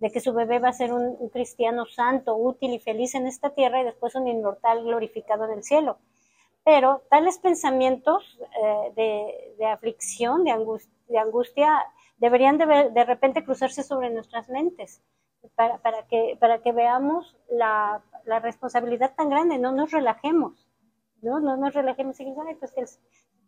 de 0.00 0.10
que 0.10 0.20
su 0.20 0.32
bebé 0.32 0.58
va 0.58 0.70
a 0.70 0.72
ser 0.72 0.92
un, 0.92 1.28
cristiano 1.28 1.86
santo, 1.86 2.36
útil 2.36 2.72
y 2.72 2.80
feliz 2.80 3.14
en 3.14 3.26
esta 3.26 3.50
tierra 3.50 3.80
y 3.80 3.84
después 3.84 4.14
un 4.14 4.26
inmortal 4.26 4.82
glorificado 4.82 5.44
en 5.44 5.58
el 5.58 5.62
cielo. 5.62 5.98
Pero 6.64 7.02
tales 7.10 7.38
pensamientos 7.38 8.38
eh, 8.62 9.54
de, 9.58 9.66
aflicción, 9.66 10.44
de 10.44 10.50
angustia, 10.50 10.92
de 11.08 11.18
angustia 11.18 11.84
deberían 12.18 12.58
de, 12.58 12.90
de 12.90 13.04
repente 13.04 13.44
cruzarse 13.44 13.82
sobre 13.82 14.10
nuestras 14.10 14.48
mentes 14.48 15.02
para, 15.54 15.78
para, 15.78 16.06
que, 16.06 16.36
para 16.38 16.62
que 16.62 16.72
veamos 16.72 17.36
la, 17.50 18.02
la, 18.24 18.40
responsabilidad 18.40 19.14
tan 19.14 19.30
grande, 19.30 19.58
no 19.58 19.72
nos 19.72 19.90
relajemos, 19.90 20.66
no, 21.22 21.40
no 21.40 21.56
nos 21.56 21.74
relajemos 21.74 22.20
y 22.20 22.34
pues 22.58 22.98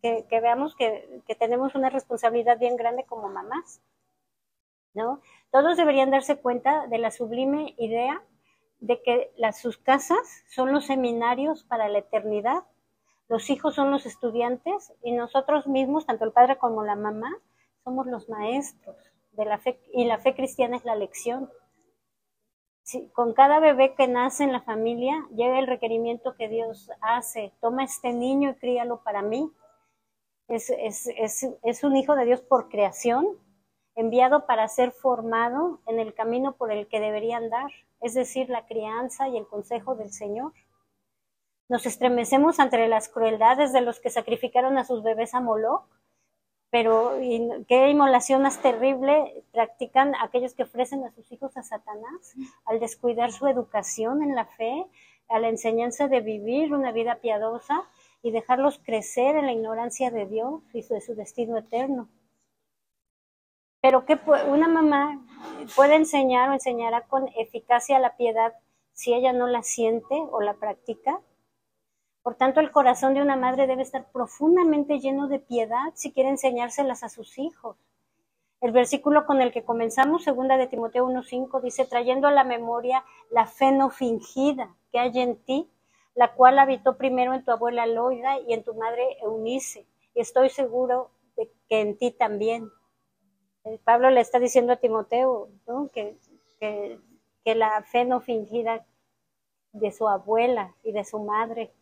que, 0.02 0.26
que, 0.28 0.40
veamos 0.40 0.74
que, 0.74 1.20
que, 1.26 1.34
tenemos 1.34 1.74
una 1.74 1.90
responsabilidad 1.90 2.58
bien 2.58 2.76
grande 2.76 3.04
como 3.04 3.28
mamás, 3.28 3.80
¿no? 4.94 5.20
Todos 5.50 5.76
deberían 5.76 6.10
darse 6.10 6.36
cuenta 6.36 6.86
de 6.86 6.98
la 6.98 7.10
sublime 7.10 7.74
idea 7.78 8.22
de 8.80 9.02
que 9.02 9.32
las, 9.36 9.60
sus 9.60 9.78
casas 9.78 10.44
son 10.48 10.72
los 10.72 10.86
seminarios 10.86 11.64
para 11.64 11.88
la 11.88 11.98
eternidad, 11.98 12.64
los 13.28 13.48
hijos 13.50 13.74
son 13.74 13.90
los 13.90 14.06
estudiantes 14.06 14.92
y 15.02 15.12
nosotros 15.12 15.66
mismos, 15.66 16.06
tanto 16.06 16.24
el 16.24 16.32
padre 16.32 16.58
como 16.58 16.82
la 16.82 16.96
mamá, 16.96 17.30
somos 17.84 18.06
los 18.06 18.28
maestros 18.28 18.96
de 19.32 19.44
la 19.44 19.58
fe 19.58 19.80
y 19.94 20.04
la 20.04 20.18
fe 20.18 20.34
cristiana 20.34 20.76
es 20.76 20.84
la 20.84 20.96
lección 20.96 21.48
con 23.12 23.32
cada 23.32 23.60
bebé 23.60 23.94
que 23.94 24.08
nace 24.08 24.44
en 24.44 24.52
la 24.52 24.60
familia 24.60 25.26
llega 25.34 25.58
el 25.58 25.66
requerimiento 25.66 26.34
que 26.34 26.48
Dios 26.48 26.90
hace. 27.00 27.52
Toma 27.60 27.84
este 27.84 28.12
niño 28.12 28.50
y 28.50 28.54
críalo 28.54 29.02
para 29.02 29.22
mí. 29.22 29.50
Es, 30.48 30.70
es, 30.70 31.84
un 31.84 31.96
hijo 31.96 32.14
de 32.14 32.26
Dios 32.26 32.42
por 32.42 32.68
creación, 32.68 33.26
enviado 33.94 34.46
para 34.46 34.68
ser 34.68 34.92
formado 34.92 35.80
en 35.86 35.98
el 35.98 36.14
camino 36.14 36.52
por 36.52 36.72
el 36.72 36.86
que 36.88 37.00
debería 37.00 37.36
andar, 37.36 37.70
es 38.00 38.14
decir, 38.14 38.48
la 38.48 38.66
crianza 38.66 39.28
y 39.28 39.36
el 39.36 39.46
consejo 39.46 39.94
del 39.94 40.12
Señor. 40.12 40.52
Nos 41.68 41.86
estremecemos 41.86 42.60
ante 42.60 42.86
las 42.88 43.08
crueldades 43.08 43.72
de 43.72 43.80
los 43.80 44.00
que 44.00 44.10
sacrificaron 44.10 44.78
a 44.78 44.84
sus 44.84 45.02
bebés 45.02 45.34
a 45.34 45.40
Moloch 45.40 45.84
pero 46.72 47.18
qué 47.68 47.90
inmolación 47.90 48.40
más 48.40 48.62
terrible 48.62 49.44
practican 49.52 50.14
aquellos 50.22 50.54
que 50.54 50.62
ofrecen 50.62 51.04
a 51.04 51.12
sus 51.12 51.30
hijos 51.30 51.54
a 51.58 51.62
Satanás 51.62 52.34
al 52.64 52.80
descuidar 52.80 53.30
su 53.30 53.46
educación 53.46 54.22
en 54.22 54.34
la 54.34 54.46
fe, 54.46 54.86
a 55.28 55.38
la 55.38 55.50
enseñanza 55.50 56.08
de 56.08 56.22
vivir 56.22 56.72
una 56.72 56.90
vida 56.90 57.16
piadosa 57.16 57.82
y 58.22 58.30
dejarlos 58.30 58.80
crecer 58.82 59.36
en 59.36 59.44
la 59.44 59.52
ignorancia 59.52 60.10
de 60.10 60.24
Dios 60.24 60.62
y 60.72 60.80
de 60.80 61.02
su 61.02 61.14
destino 61.14 61.58
eterno. 61.58 62.08
Pero 63.82 64.06
que 64.06 64.18
una 64.48 64.68
mamá 64.68 65.20
puede 65.76 65.96
enseñar 65.96 66.48
o 66.48 66.54
enseñará 66.54 67.02
con 67.02 67.28
eficacia 67.36 67.98
la 67.98 68.16
piedad 68.16 68.54
si 68.94 69.12
ella 69.12 69.34
no 69.34 69.46
la 69.46 69.62
siente 69.62 70.14
o 70.30 70.40
la 70.40 70.54
practica. 70.54 71.20
Por 72.22 72.36
tanto, 72.36 72.60
el 72.60 72.70
corazón 72.70 73.12
de 73.12 73.20
una 73.20 73.36
madre 73.36 73.66
debe 73.66 73.82
estar 73.82 74.10
profundamente 74.10 75.00
lleno 75.00 75.28
de 75.28 75.40
piedad 75.40 75.92
si 75.94 76.12
quiere 76.12 76.30
enseñárselas 76.30 77.02
a 77.02 77.10
sus 77.10 77.38
hijos. 77.38 77.76
El 78.60 78.70
versículo 78.70 79.26
con 79.26 79.40
el 79.40 79.50
que 79.50 79.64
comenzamos, 79.64 80.22
segunda 80.22 80.56
de 80.56 80.68
Timoteo 80.68 81.04
1.5, 81.08 81.60
dice, 81.60 81.84
trayendo 81.84 82.28
a 82.28 82.32
la 82.32 82.44
memoria 82.44 83.04
la 83.28 83.46
fe 83.46 83.72
no 83.72 83.90
fingida 83.90 84.76
que 84.92 85.00
hay 85.00 85.18
en 85.18 85.42
ti, 85.42 85.68
la 86.14 86.34
cual 86.34 86.60
habitó 86.60 86.96
primero 86.96 87.34
en 87.34 87.44
tu 87.44 87.50
abuela 87.50 87.86
Loida 87.86 88.38
y 88.38 88.52
en 88.52 88.62
tu 88.62 88.74
madre 88.74 89.18
Eunice, 89.20 89.84
y 90.14 90.20
estoy 90.20 90.48
seguro 90.48 91.10
de 91.36 91.50
que 91.68 91.80
en 91.80 91.98
ti 91.98 92.12
también. 92.12 92.70
Pablo 93.84 94.10
le 94.10 94.20
está 94.20 94.38
diciendo 94.38 94.72
a 94.72 94.76
Timoteo 94.76 95.48
que, 95.92 96.16
que, 96.58 97.54
la 97.54 97.82
fe 97.82 98.04
no 98.04 98.20
fingida 98.20 98.84
de 99.72 99.92
su 99.92 100.08
abuela 100.08 100.74
y 100.82 100.92
de 100.92 101.04
su 101.04 101.18
madre, 101.20 101.72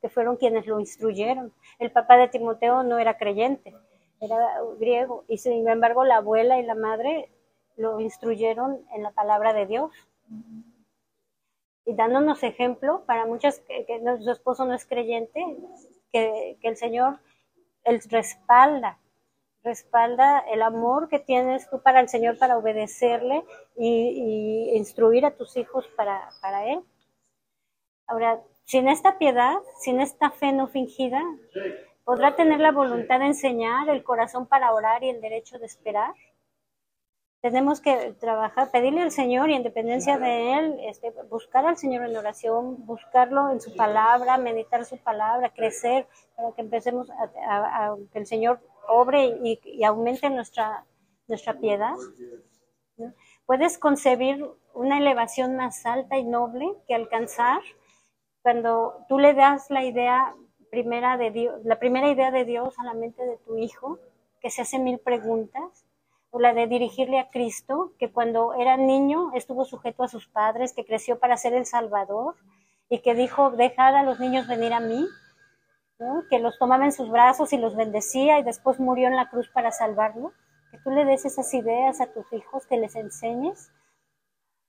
que 0.00 0.08
fueron 0.08 0.36
quienes 0.36 0.66
lo 0.66 0.80
instruyeron. 0.80 1.52
El 1.78 1.90
papá 1.90 2.16
de 2.16 2.28
Timoteo 2.28 2.82
no 2.82 2.98
era 2.98 3.16
creyente, 3.16 3.74
era 4.20 4.60
griego, 4.78 5.24
y 5.28 5.38
sin 5.38 5.66
embargo 5.68 6.04
la 6.04 6.16
abuela 6.16 6.58
y 6.58 6.64
la 6.64 6.74
madre 6.74 7.30
lo 7.76 8.00
instruyeron 8.00 8.84
en 8.94 9.02
la 9.02 9.10
palabra 9.12 9.52
de 9.52 9.66
Dios. 9.66 9.90
Y 11.84 11.94
dándonos 11.94 12.42
ejemplo 12.42 13.04
para 13.06 13.26
muchas 13.26 13.60
que, 13.60 13.86
su 14.20 14.30
esposo 14.30 14.64
no 14.64 14.74
es 14.74 14.86
creyente, 14.86 15.44
que, 16.12 16.58
el 16.62 16.76
Señor 16.76 17.18
él 17.84 18.00
respalda, 18.08 18.98
respalda 19.64 20.40
el 20.50 20.62
amor 20.62 21.08
que 21.08 21.18
tienes 21.18 21.68
tú 21.70 21.82
para 21.82 22.00
el 22.00 22.08
Señor 22.08 22.38
para 22.38 22.58
obedecerle 22.58 23.44
y, 23.76 24.70
y 24.72 24.76
instruir 24.76 25.24
a 25.24 25.36
tus 25.36 25.56
hijos 25.56 25.86
para, 25.96 26.28
para 26.40 26.66
Él. 26.66 26.82
Ahora, 28.06 28.42
sin 28.64 28.88
esta 28.88 29.18
piedad, 29.18 29.56
sin 29.78 30.00
esta 30.00 30.30
fe 30.30 30.52
no 30.52 30.66
fingida, 30.68 31.22
¿podrá 32.04 32.36
tener 32.36 32.60
la 32.60 32.72
voluntad 32.72 33.20
de 33.20 33.26
enseñar, 33.26 33.88
el 33.88 34.02
corazón 34.02 34.46
para 34.46 34.72
orar 34.72 35.02
y 35.04 35.10
el 35.10 35.20
derecho 35.20 35.58
de 35.58 35.66
esperar? 35.66 36.14
Tenemos 37.40 37.80
que 37.80 38.14
trabajar, 38.20 38.70
pedirle 38.70 39.02
al 39.02 39.10
Señor 39.10 39.50
y 39.50 39.54
en 39.54 39.64
dependencia 39.64 40.16
de 40.16 40.54
Él, 40.54 40.76
este, 40.84 41.12
buscar 41.28 41.66
al 41.66 41.76
Señor 41.76 42.04
en 42.04 42.16
oración, 42.16 42.86
buscarlo 42.86 43.50
en 43.50 43.60
su 43.60 43.74
palabra, 43.74 44.38
meditar 44.38 44.84
su 44.84 44.96
palabra, 44.96 45.50
crecer, 45.50 46.06
para 46.36 46.52
que 46.52 46.62
empecemos 46.62 47.10
a, 47.10 47.96
que 48.12 48.18
el 48.20 48.26
Señor 48.26 48.60
obre 48.88 49.38
y, 49.42 49.84
aumente 49.84 50.28
nuestra, 50.30 50.84
nuestra 51.28 51.58
piedad. 51.58 51.94
¿Puedes 53.46 53.78
concebir 53.78 54.44
una 54.74 54.98
elevación 54.98 55.56
más 55.56 55.84
alta 55.86 56.16
y 56.16 56.24
noble 56.24 56.72
que 56.86 56.94
alcanzar? 56.94 57.60
cuando 58.42 59.04
tú 59.08 59.18
le 59.18 59.34
das 59.34 59.70
la 59.70 59.84
idea 59.84 60.34
primera 60.70 61.16
de 61.16 61.30
Dios, 61.30 61.64
la 61.64 61.78
primera 61.78 62.10
idea 62.10 62.30
de 62.30 62.44
Dios 62.44 62.78
a 62.78 62.84
la 62.84 62.94
mente 62.94 63.24
de 63.24 63.36
tu 63.38 63.56
hijo, 63.56 63.98
que 64.40 64.50
se 64.50 64.62
hace 64.62 64.78
mil 64.78 64.98
preguntas, 64.98 65.86
o 66.30 66.40
la 66.40 66.52
de 66.52 66.66
dirigirle 66.66 67.20
a 67.20 67.30
Cristo, 67.30 67.92
que 67.98 68.10
cuando 68.10 68.54
era 68.54 68.76
niño 68.76 69.30
estuvo 69.34 69.64
sujeto 69.64 70.02
a 70.02 70.08
sus 70.08 70.26
padres, 70.26 70.72
que 70.72 70.84
creció 70.84 71.18
para 71.18 71.36
ser 71.36 71.54
el 71.54 71.66
Salvador, 71.66 72.34
y 72.88 72.98
que 72.98 73.14
dijo, 73.14 73.50
dejad 73.50 73.94
a 73.94 74.02
los 74.02 74.18
niños 74.18 74.48
venir 74.48 74.72
a 74.72 74.80
mí, 74.80 75.06
que 76.30 76.38
los 76.38 76.58
tomaba 76.58 76.84
en 76.84 76.92
sus 76.92 77.10
brazos 77.10 77.52
y 77.52 77.58
los 77.58 77.76
bendecía 77.76 78.38
y 78.38 78.42
después 78.42 78.80
murió 78.80 79.08
en 79.08 79.16
la 79.16 79.28
cruz 79.28 79.48
para 79.48 79.72
salvarlos, 79.72 80.32
que 80.70 80.78
tú 80.78 80.90
le 80.90 81.04
des 81.04 81.24
esas 81.24 81.52
ideas 81.54 82.00
a 82.00 82.12
tus 82.12 82.32
hijos, 82.32 82.66
que 82.66 82.78
les 82.78 82.96
enseñes, 82.96 83.72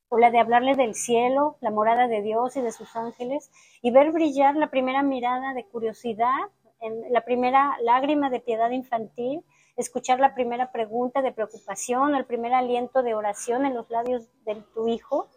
o 0.09 0.17
la 0.17 0.31
de 0.31 0.39
hablarle 0.39 0.75
del 0.75 0.95
cielo, 0.95 1.57
la 1.61 1.71
morada 1.71 2.07
de 2.07 2.21
Dios 2.21 2.55
y 2.55 2.61
de 2.61 2.71
sus 2.71 2.95
ángeles, 2.95 3.49
y 3.81 3.91
ver 3.91 4.11
brillar 4.11 4.55
la 4.55 4.69
primera 4.69 5.01
mirada 5.01 5.53
de 5.53 5.65
curiosidad, 5.65 6.49
en 6.81 7.11
la 7.11 7.21
primera 7.21 7.77
lágrima 7.81 8.29
de 8.29 8.41
piedad 8.41 8.69
infantil, 8.69 9.43
escuchar 9.77 10.19
la 10.19 10.35
primera 10.35 10.71
pregunta 10.71 11.21
de 11.21 11.31
preocupación, 11.31 12.15
el 12.15 12.25
primer 12.25 12.53
aliento 12.53 13.01
de 13.01 13.15
oración 13.15 13.65
en 13.65 13.73
los 13.73 13.89
labios 13.89 14.27
de 14.45 14.55
tu 14.73 14.87
hijo, 14.87 15.29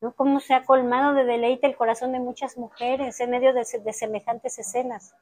¿no? 0.00 0.12
Cómo 0.14 0.40
se 0.40 0.54
ha 0.54 0.64
colmado 0.64 1.14
de 1.14 1.24
deleite 1.24 1.66
el 1.66 1.76
corazón 1.76 2.12
de 2.12 2.20
muchas 2.20 2.56
mujeres 2.56 3.18
en 3.20 3.30
medio 3.30 3.52
de, 3.52 3.64
semejantes 3.64 4.58
escenas. 4.58 5.14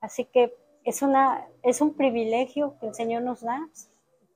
Así 0.00 0.24
que 0.24 0.54
es, 0.84 1.02
una, 1.02 1.46
es 1.62 1.80
un 1.80 1.94
privilegio 1.94 2.76
que 2.78 2.88
el 2.88 2.94
Señor 2.94 3.22
nos 3.22 3.40
da, 3.42 3.68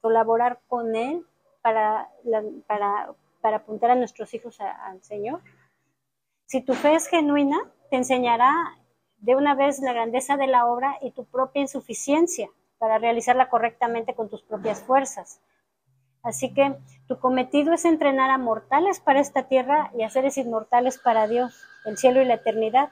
colaborar 0.01 0.61
con 0.69 0.95
Él 0.97 1.27
para, 1.63 2.11
para, 2.67 3.15
para 3.41 3.57
apuntar 3.59 3.91
a 3.91 3.95
nuestros 3.95 4.35
hijos 4.35 4.61
al 4.61 5.03
Señor. 5.03 5.41
Si 6.47 6.61
tu 6.61 6.75
fe 6.75 6.95
es 6.95 7.07
genuina, 7.07 7.59
te 7.91 7.97
enseñará 7.97 8.53
de 9.19 9.35
una 9.35 9.55
vez 9.55 9.79
la 9.81 9.95
grandeza 9.95 10.37
de 10.37 10.47
la 10.47 10.67
obra 10.67 10.99
y 11.01 11.13
tu 11.13 11.25
propia 11.25 11.63
insuficiencia 11.63 12.49
para 12.79 12.99
realizarla 12.99 13.49
correctamente 13.49 14.15
con 14.15 14.29
tus 14.29 14.43
propias 14.43 14.83
fuerzas. 14.83 15.41
Así 16.25 16.53
que 16.55 16.75
tu 17.07 17.21
cometido 17.21 17.75
es 17.75 17.85
entrenar 17.85 18.31
a 18.31 18.39
mortales 18.39 18.99
para 18.99 19.21
esta 19.21 19.45
tierra 19.45 19.93
y 19.97 20.03
a 20.03 20.11
seres 20.11 20.39
inmortales 20.39 20.99
para 20.99 21.29
Dios, 21.29 21.55
el 21.85 21.99
cielo 21.99 22.23
y 22.23 22.25
la 22.25 22.35
eternidad. 22.35 22.91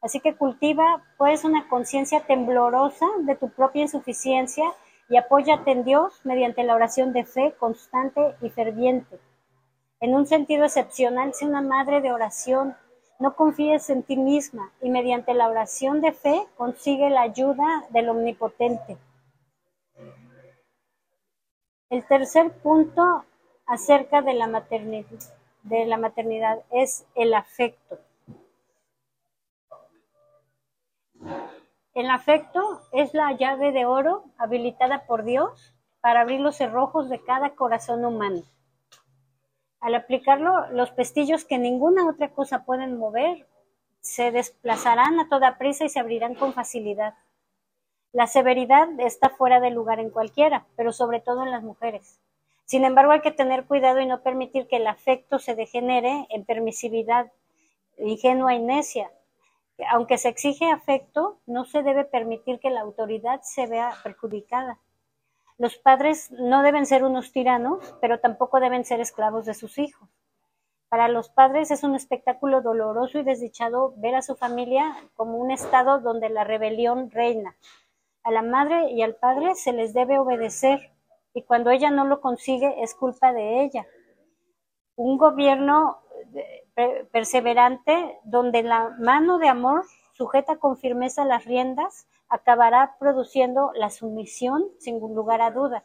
Así 0.00 0.20
que 0.20 0.36
cultiva 0.36 1.02
pues 1.18 1.44
una 1.44 1.68
conciencia 1.68 2.20
temblorosa 2.20 3.06
de 3.22 3.34
tu 3.34 3.50
propia 3.50 3.82
insuficiencia 3.82 4.64
y 5.08 5.16
apóyate 5.16 5.72
en 5.72 5.84
Dios 5.84 6.20
mediante 6.22 6.62
la 6.62 6.76
oración 6.76 7.12
de 7.12 7.24
fe 7.24 7.52
constante 7.58 8.36
y 8.40 8.50
ferviente. 8.50 9.18
En 10.00 10.14
un 10.14 10.26
sentido 10.26 10.64
excepcional, 10.64 11.34
sé 11.34 11.46
una 11.46 11.62
madre 11.62 12.00
de 12.00 12.12
oración. 12.12 12.76
No 13.18 13.34
confíes 13.34 13.90
en 13.90 14.04
ti 14.04 14.16
misma 14.16 14.70
y 14.80 14.90
mediante 14.90 15.34
la 15.34 15.48
oración 15.48 16.00
de 16.00 16.12
fe 16.12 16.46
consigue 16.56 17.10
la 17.10 17.22
ayuda 17.22 17.84
del 17.90 18.08
Omnipotente. 18.10 18.96
El 21.90 22.06
tercer 22.06 22.52
punto 22.52 23.24
acerca 23.66 24.20
de 24.20 24.34
la 24.34 24.46
maternidad, 25.96 26.62
es 26.70 27.06
el 27.14 27.32
afecto. 27.32 27.98
El 31.94 32.10
afecto 32.10 32.82
es 32.92 33.14
la 33.14 33.32
llave 33.32 33.72
de 33.72 33.86
oro 33.86 34.24
habilitada 34.36 35.06
por 35.06 35.24
Dios 35.24 35.74
para 36.00 36.20
abrir 36.20 36.40
los 36.40 36.56
cerrojos 36.56 37.08
de 37.08 37.22
cada 37.24 37.54
corazón 37.54 38.04
humano. 38.04 38.42
Al 39.80 39.94
aplicarlo, 39.94 40.70
los 40.70 40.90
pestillos 40.90 41.44
que 41.44 41.58
ninguna 41.58 42.08
otra 42.08 42.30
cosa 42.30 42.64
pueden 42.64 42.98
mover 42.98 43.46
se 44.00 44.30
desplazarán 44.30 45.18
a 45.20 45.28
toda 45.28 45.58
prisa 45.58 45.84
y 45.84 45.88
se 45.88 46.00
abrirán 46.00 46.34
con 46.34 46.52
facilidad. 46.52 47.14
La 48.12 48.26
severidad 48.26 48.88
está 49.00 49.28
fuera 49.28 49.60
de 49.60 49.70
lugar 49.70 50.00
en 50.00 50.10
cualquiera, 50.10 50.66
pero 50.76 50.92
sobre 50.92 51.20
todo 51.20 51.44
en 51.44 51.50
las 51.50 51.62
mujeres. 51.62 52.18
Sin 52.64 52.84
embargo, 52.84 53.12
hay 53.12 53.20
que 53.20 53.30
tener 53.30 53.64
cuidado 53.64 54.00
y 54.00 54.06
no 54.06 54.22
permitir 54.22 54.66
que 54.66 54.76
el 54.76 54.86
afecto 54.86 55.38
se 55.38 55.54
degenere 55.54 56.26
en 56.30 56.44
permisividad 56.44 57.30
ingenua 57.98 58.54
y 58.54 58.60
necia, 58.60 59.10
aunque 59.90 60.18
se 60.18 60.28
exige 60.28 60.70
afecto, 60.70 61.38
no 61.46 61.64
se 61.64 61.82
debe 61.82 62.04
permitir 62.04 62.58
que 62.58 62.70
la 62.70 62.80
autoridad 62.80 63.40
se 63.42 63.66
vea 63.66 63.92
perjudicada. 64.02 64.78
Los 65.56 65.76
padres 65.76 66.30
no 66.32 66.62
deben 66.62 66.86
ser 66.86 67.04
unos 67.04 67.32
tiranos, 67.32 67.94
pero 68.00 68.20
tampoco 68.20 68.60
deben 68.60 68.84
ser 68.84 69.00
esclavos 69.00 69.44
de 69.46 69.54
sus 69.54 69.78
hijos. 69.78 70.08
Para 70.88 71.08
los 71.08 71.28
padres 71.28 71.70
es 71.70 71.82
un 71.82 71.94
espectáculo 71.94 72.62
doloroso 72.62 73.18
y 73.18 73.22
desdichado 73.22 73.92
ver 73.96 74.14
a 74.14 74.22
su 74.22 74.36
familia 74.36 74.96
como 75.14 75.36
un 75.36 75.50
estado 75.50 76.00
donde 76.00 76.28
la 76.28 76.44
rebelión 76.44 77.10
reina. 77.10 77.56
A 78.28 78.30
la 78.30 78.42
madre 78.42 78.90
y 78.90 79.00
al 79.00 79.14
padre 79.14 79.54
se 79.54 79.72
les 79.72 79.94
debe 79.94 80.18
obedecer 80.18 80.92
y 81.32 81.44
cuando 81.44 81.70
ella 81.70 81.90
no 81.90 82.04
lo 82.04 82.20
consigue 82.20 82.82
es 82.82 82.94
culpa 82.94 83.32
de 83.32 83.62
ella. 83.64 83.86
Un 84.96 85.16
gobierno 85.16 85.96
perseverante, 87.10 88.18
donde 88.24 88.62
la 88.62 88.94
mano 88.98 89.38
de 89.38 89.48
amor 89.48 89.86
sujeta 90.12 90.56
con 90.56 90.76
firmeza 90.76 91.24
las 91.24 91.46
riendas, 91.46 92.06
acabará 92.28 92.96
produciendo 92.98 93.72
la 93.74 93.88
sumisión 93.88 94.62
sin 94.78 95.00
lugar 95.00 95.40
a 95.40 95.50
duda. 95.50 95.84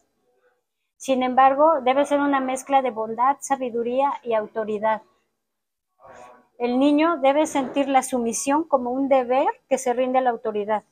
Sin 0.97 1.23
embargo, 1.23 1.79
debe 1.79 2.03
ser 2.03 2.19
una 2.19 2.41
mezcla 2.41 2.81
de 2.81 2.91
bondad, 2.91 3.37
sabiduría 3.39 4.11
y 4.21 4.33
autoridad. 4.33 5.01
El 6.57 6.77
niño 6.77 7.19
debe 7.21 7.45
sentir 7.45 7.87
la 7.87 8.03
sumisión 8.03 8.65
como 8.65 8.91
un 8.91 9.07
deber 9.07 9.47
que 9.69 9.77
se 9.77 9.93
rinde 9.93 10.17
a 10.19 10.21
la 10.23 10.31
autoridad. 10.31 10.83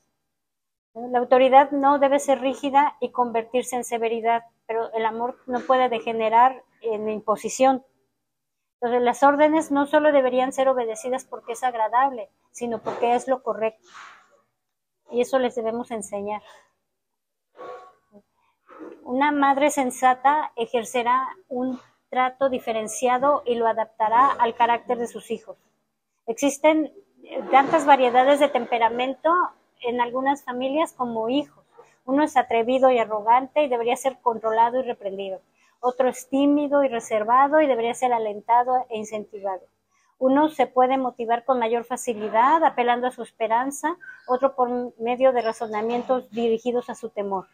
La 0.93 1.19
autoridad 1.19 1.71
no 1.71 1.99
debe 1.99 2.19
ser 2.19 2.41
rígida 2.41 2.97
y 2.99 3.11
convertirse 3.11 3.77
en 3.77 3.85
severidad, 3.85 4.43
pero 4.67 4.91
el 4.93 5.05
amor 5.05 5.37
no 5.47 5.61
puede 5.61 5.87
degenerar 5.87 6.63
en 6.81 7.09
imposición. 7.09 7.85
Entonces, 8.75 9.01
las 9.01 9.23
órdenes 9.23 9.71
no 9.71 9.85
solo 9.85 10.11
deberían 10.11 10.51
ser 10.51 10.67
obedecidas 10.67 11.23
porque 11.23 11.53
es 11.53 11.63
agradable, 11.63 12.29
sino 12.51 12.79
porque 12.79 13.15
es 13.15 13.27
lo 13.27 13.41
correcto. 13.41 13.87
Y 15.11 15.21
eso 15.21 15.39
les 15.39 15.55
debemos 15.55 15.91
enseñar. 15.91 16.41
Una 19.03 19.31
madre 19.31 19.69
sensata 19.71 20.51
ejercerá 20.55 21.27
un 21.47 21.79
trato 22.09 22.49
diferenciado 22.49 23.43
y 23.45 23.55
lo 23.55 23.67
adaptará 23.67 24.27
al 24.27 24.55
carácter 24.55 24.97
de 24.97 25.07
sus 25.07 25.31
hijos. 25.31 25.57
Existen 26.27 26.93
tantas 27.51 27.85
variedades 27.85 28.39
de 28.39 28.49
temperamento 28.49 29.31
en 29.81 30.01
algunas 30.01 30.43
familias 30.43 30.93
como 30.93 31.29
hijos. 31.29 31.63
Uno 32.05 32.23
es 32.23 32.37
atrevido 32.37 32.91
y 32.91 32.99
arrogante 32.99 33.63
y 33.63 33.69
debería 33.69 33.95
ser 33.95 34.19
controlado 34.21 34.79
y 34.79 34.83
reprendido 34.83 35.39
otro 35.81 36.07
es 36.07 36.29
tímido 36.29 36.83
y 36.83 36.87
reservado 36.87 37.59
y 37.59 37.67
debería 37.67 37.93
ser 37.95 38.13
alentado 38.13 38.85
e 38.89 38.97
incentivado. 38.97 39.61
Uno 40.19 40.49
se 40.49 40.67
puede 40.67 40.97
motivar 40.97 41.43
con 41.43 41.57
mayor 41.57 41.83
facilidad 41.83 42.63
apelando 42.63 43.07
a 43.07 43.11
su 43.11 43.23
esperanza, 43.23 43.97
otro 44.27 44.55
por 44.55 44.69
medio 44.99 45.33
de 45.33 45.41
razonamientos 45.41 46.29
dirigidos 46.29 46.91
a 46.91 46.95
su 46.95 47.09
temor. 47.09 47.47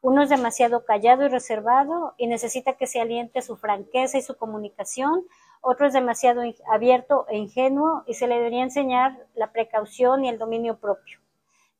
Uno 0.00 0.22
es 0.22 0.30
demasiado 0.30 0.86
callado 0.86 1.26
y 1.26 1.28
reservado 1.28 2.14
y 2.16 2.26
necesita 2.26 2.72
que 2.72 2.86
se 2.86 3.00
aliente 3.00 3.42
su 3.42 3.58
franqueza 3.58 4.16
y 4.16 4.22
su 4.22 4.36
comunicación. 4.38 5.26
Otro 5.60 5.86
es 5.86 5.92
demasiado 5.92 6.42
abierto 6.72 7.26
e 7.28 7.36
ingenuo 7.36 8.04
y 8.06 8.14
se 8.14 8.26
le 8.26 8.36
debería 8.36 8.62
enseñar 8.62 9.18
la 9.34 9.52
precaución 9.52 10.24
y 10.24 10.30
el 10.30 10.38
dominio 10.38 10.78
propio. 10.78 11.18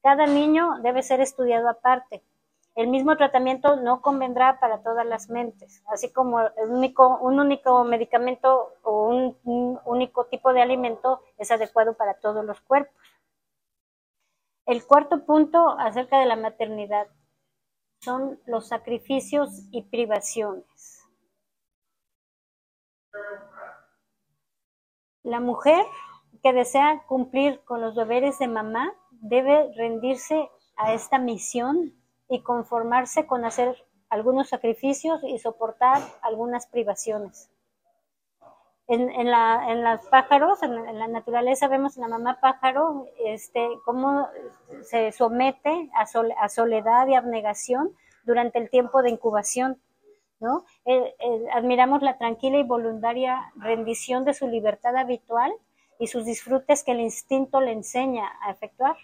Cada 0.06 0.26
niño 0.26 0.78
debe 0.82 1.02
ser 1.02 1.20
estudiado 1.20 1.68
aparte. 1.68 2.22
El 2.76 2.86
mismo 2.86 3.16
tratamiento 3.16 3.74
no 3.74 4.02
convendrá 4.02 4.60
para 4.60 4.80
todas 4.80 5.04
las 5.04 5.28
mentes, 5.28 5.82
así 5.88 6.12
como 6.12 6.48
un 6.58 7.40
único 7.40 7.82
medicamento 7.82 8.72
o 8.84 9.08
un, 9.08 9.80
único 9.84 10.26
tipo 10.26 10.52
de 10.52 10.62
alimento 10.62 11.22
es 11.38 11.50
adecuado 11.50 11.94
para 11.94 12.14
todos 12.20 12.44
los 12.44 12.60
cuerpos. 12.60 12.94
El 14.64 14.86
cuarto 14.86 15.26
punto 15.26 15.70
acerca 15.70 16.20
de 16.20 16.26
la 16.26 16.36
maternidad 16.36 17.08
son 17.98 18.38
los 18.46 18.68
sacrificios 18.68 19.64
y 19.72 19.82
privaciones. 19.82 21.02
La 25.24 25.40
mujer 25.40 25.84
que 26.44 26.52
desea 26.52 27.02
cumplir 27.08 27.60
con 27.64 27.80
los 27.80 27.96
deberes 27.96 28.38
de 28.38 28.46
mamá 28.46 28.94
debe 29.28 29.72
rendirse 29.76 30.48
a 30.76 30.92
esta 30.92 31.18
misión 31.18 31.94
y 32.28 32.42
conformarse 32.42 33.26
con 33.26 33.44
hacer 33.44 33.76
algunos 34.08 34.48
sacrificios 34.48 35.20
y 35.24 35.38
soportar 35.38 36.00
algunas 36.22 36.66
privaciones. 36.66 37.50
En, 38.88 39.10
en, 39.10 39.30
la, 39.30 39.72
en 39.72 39.82
los 39.82 40.06
pájaros, 40.06 40.62
en, 40.62 40.98
la 40.98 41.08
naturaleza, 41.08 41.66
vemos 41.66 41.96
en 41.96 42.02
la 42.02 42.08
mamá 42.08 42.38
pájaro 42.40 43.06
este, 43.24 43.68
cómo 43.84 44.28
se 44.82 45.10
somete 45.10 45.90
a, 45.94 46.02
a 46.40 46.48
soledad 46.48 47.08
y 47.08 47.14
abnegación 47.14 47.96
durante 48.24 48.58
el 48.58 48.70
tiempo 48.70 49.02
de 49.02 49.10
incubación. 49.10 49.80
¿no? 50.38 50.66
admiramos 51.54 52.02
la 52.02 52.18
tranquila 52.18 52.58
y 52.58 52.62
voluntaria 52.62 53.52
rendición 53.56 54.26
de 54.26 54.34
su 54.34 54.46
libertad 54.46 54.94
habitual 54.94 55.50
y 55.98 56.08
sus 56.08 56.26
disfrutes 56.26 56.84
que 56.84 56.92
el 56.92 57.00
instinto 57.00 57.60
le 57.60 57.72
enseña 57.72 58.30
a 58.42 58.50
efectuar. 58.50 58.96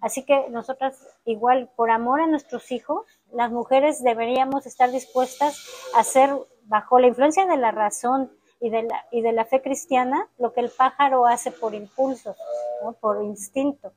Así 0.00 0.24
que 0.24 0.48
nosotras, 0.50 0.96
igual, 1.24 1.70
por 1.76 1.90
amor 1.90 2.20
a 2.20 2.26
nuestros 2.26 2.70
hijos, 2.70 3.06
las 3.32 3.50
mujeres 3.50 4.02
deberíamos 4.02 4.66
estar 4.66 4.90
dispuestas 4.90 5.58
a 5.94 6.04
ser, 6.04 6.30
bajo 6.64 6.98
la 6.98 7.08
influencia 7.08 7.46
de 7.46 7.56
la 7.56 7.70
razón, 7.70 8.30
y 8.60 8.70
de 8.70 8.82
la, 8.82 9.06
y 9.10 9.22
de 9.22 9.32
la 9.32 9.44
fe 9.44 9.62
cristiana 9.62 10.28
lo 10.38 10.52
que 10.52 10.60
el 10.60 10.70
pájaro 10.70 11.26
hace 11.26 11.50
por 11.50 11.74
impulso, 11.74 12.34
por 13.00 13.22
instinto. 13.22 13.92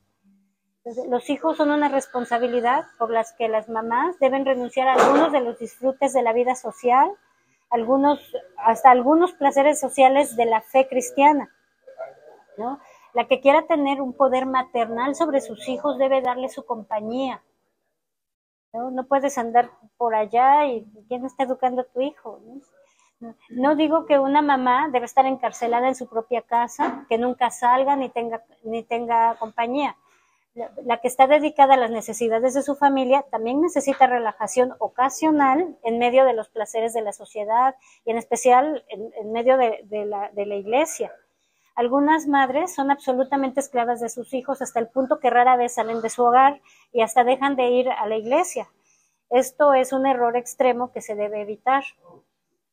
los 1.08 1.30
hijos 1.30 1.58
son 1.58 1.72
una 1.72 1.90
responsabilidad 1.90 2.86
por 2.98 3.12
las 3.12 3.34
que 3.34 3.48
las 3.48 3.70
mamás 3.70 4.20
deben 4.20 4.46
renunciar 4.46 4.88
a 4.88 4.94
algunos 4.94 5.32
de 5.32 5.42
los 5.42 5.60
disfrutes 5.60 6.14
de 6.14 6.22
la 6.24 6.34
vida 6.34 6.56
social, 6.56 7.12
algunos, 7.70 8.20
hasta 8.58 8.92
algunos 8.92 9.34
placeres 9.34 9.80
sociales 9.80 10.36
de 10.36 10.46
la 10.46 10.62
fe 10.62 10.88
cristiana. 10.88 11.50
¿no? 12.58 12.80
La 13.14 13.28
que 13.28 13.42
quiera 13.42 13.68
tener 13.68 14.02
un 14.02 14.14
poder 14.14 14.46
maternal 14.46 15.16
sobre 15.16 15.42
sus 15.42 15.68
hijos 15.68 15.98
debe 15.98 16.22
darle 16.22 16.50
su 16.50 16.66
compañía. 16.66 17.42
No, 18.74 19.06
puedes 19.06 19.38
andar 19.38 19.70
por 19.98 20.16
allá 20.16 20.66
y 20.66 20.86
quién 21.10 21.26
está 21.26 21.44
educando 21.44 21.82
a 21.82 21.86
tu 21.86 22.00
hijo. 22.00 22.40
¿no? 23.50 23.76
digo 23.76 24.06
que 24.06 24.18
una 24.18 24.42
mamá 24.42 24.88
debe 24.92 25.06
estar 25.06 25.26
encarcelada 25.26 25.90
en 25.90 25.96
su 25.96 26.08
propia 26.08 26.42
casa, 26.42 27.06
que 27.10 27.18
nunca 27.18 27.50
salga 27.52 27.96
ni 27.96 28.10
tenga, 28.10 28.44
ni 28.64 28.84
tenga 28.84 29.36
compañía. 29.36 29.98
La, 30.84 30.98
que 30.98 31.08
está 31.08 31.28
dedicada 31.28 31.76
a 31.76 31.78
las 31.78 31.92
necesidades 31.92 32.54
de 32.54 32.62
su 32.62 32.76
familia 32.76 33.24
también 33.32 33.62
necesita 33.62 34.08
relajación 34.08 34.74
ocasional 34.80 35.78
en 35.84 35.98
medio 35.98 36.26
de 36.26 36.34
los 36.34 36.50
placeres 36.50 36.94
de 36.94 37.02
la 37.02 37.14
sociedad 37.14 37.76
y 38.04 38.12
en 38.12 38.18
especial 38.18 38.84
en, 38.90 39.32
medio 39.32 39.58
de, 39.58 40.06
la, 40.06 40.30
de 40.32 40.46
la 40.46 40.56
iglesia. 40.56 41.14
Algunas 41.82 42.28
madres 42.28 42.76
son 42.76 42.92
absolutamente 42.92 43.60
esclavas 43.60 44.00
de 44.00 44.10
sus 44.10 44.36
hijos 44.36 44.62
hasta 44.62 44.80
el 44.80 44.88
punto 44.88 45.18
que 45.20 45.32
rara 45.32 45.58
vez 45.58 45.74
salen 45.74 46.00
de 46.04 46.12
su 46.12 46.24
hogar 46.24 46.62
y 46.94 47.02
hasta 47.02 47.24
dejan 47.24 47.56
de 47.56 47.72
ir 47.72 47.90
a 47.90 48.06
la 48.06 48.18
iglesia. 48.18 48.70
Esto 49.32 49.74
es 49.74 49.92
un 49.92 50.06
error 50.06 50.38
extremo 50.38 50.92
que 50.92 51.02
se 51.02 51.16
debe 51.16 51.42
evitar. 51.42 51.84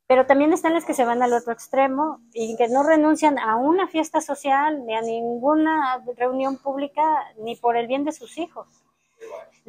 Pero 0.05 0.27
también 0.27 0.53
están 0.53 0.75
las 0.75 0.85
que 0.85 0.93
se 0.93 1.05
van 1.05 1.23
al 1.23 1.33
otro 1.33 1.51
extremo 1.51 2.19
y 2.35 2.55
que 2.55 2.67
no 2.67 2.83
renuncian 2.83 3.39
a 3.39 3.55
una 3.55 3.87
fiesta 3.87 4.21
social 4.21 4.85
ni 4.85 4.93
a 4.93 5.01
ninguna 5.01 6.05
reunión 6.15 6.59
pública 6.59 7.01
ni 7.39 7.55
por 7.55 7.77
el 7.77 7.87
bien 7.87 8.05
de 8.05 8.11
sus 8.11 8.37
hijos. 8.37 8.67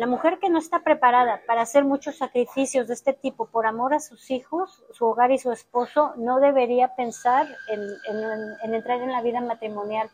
La 0.00 0.06
mujer 0.06 0.38
que 0.38 0.48
no 0.48 0.58
está 0.58 0.82
preparada 0.82 1.42
para 1.46 1.60
hacer 1.60 1.84
muchos 1.84 2.16
sacrificios 2.16 2.88
de 2.88 2.94
este 2.94 3.12
tipo 3.12 3.50
por 3.50 3.66
amor 3.66 3.92
a 3.92 4.00
sus 4.00 4.30
hijos, 4.30 4.82
su 4.92 5.04
hogar 5.04 5.30
y 5.30 5.36
su 5.36 5.52
esposo, 5.52 6.14
no 6.16 6.40
debería 6.40 6.96
pensar 6.96 7.46
en, 7.68 8.72
entrar 8.72 9.02
en 9.02 9.12
la 9.12 9.20
vida 9.20 9.42
matrimonial. 9.42 10.08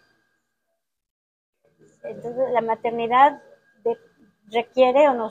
Entonces, 2.02 2.50
la 2.50 2.62
maternidad 2.62 3.40
requiere 4.50 5.08
o 5.08 5.30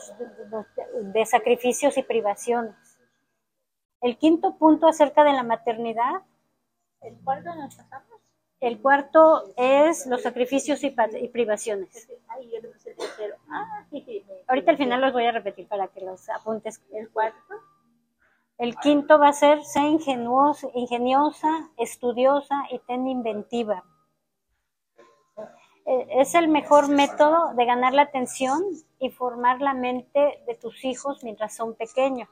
de 1.01 1.25
sacrificios 1.25 1.97
y 1.97 2.03
privaciones. 2.03 2.77
El 3.99 4.17
quinto 4.17 4.57
punto 4.57 4.87
acerca 4.87 5.25
de 5.25 5.33
la 5.33 5.43
maternidad. 5.43 6.21
¿El 7.01 7.21
cuarto 7.25 7.53
nos 7.55 7.75
pasamos? 7.75 8.14
El 8.65 8.81
cuarto 8.81 9.53
es 9.57 10.07
los 10.07 10.23
sacrificios 10.23 10.83
y, 10.83 10.89
privaciones. 11.27 12.09
Ahorita 14.47 14.71
al 14.71 14.77
final 14.77 15.01
los 15.01 15.13
voy 15.13 15.25
a 15.25 15.31
repetir 15.31 15.67
para 15.67 15.87
que 15.89 16.01
los 16.01 16.27
apuntes. 16.29 16.81
El 16.91 17.11
cuarto. 17.11 17.53
El 18.57 18.75
quinto 18.77 19.19
va 19.19 19.27
a 19.27 19.33
ser 19.33 19.63
ser 19.63 19.83
ingenuosa, 19.83 20.67
ingeniosa, 20.73 21.69
estudiosa 21.77 22.55
y 22.71 22.79
ten 22.79 23.07
inventiva. 23.07 23.83
Eh, 25.85 26.07
es 26.21 26.33
el 26.33 26.47
mejor 26.47 26.87
método 26.87 27.53
de 27.53 27.65
ganar 27.65 27.93
la 27.93 28.01
atención 28.01 28.63
y 28.97 29.11
formar 29.11 29.61
la 29.61 29.75
mente 29.75 30.41
de 30.47 30.55
tus 30.55 30.83
hijos 30.83 31.23
mientras 31.23 31.55
son 31.55 31.75
pequeños. 31.75 32.29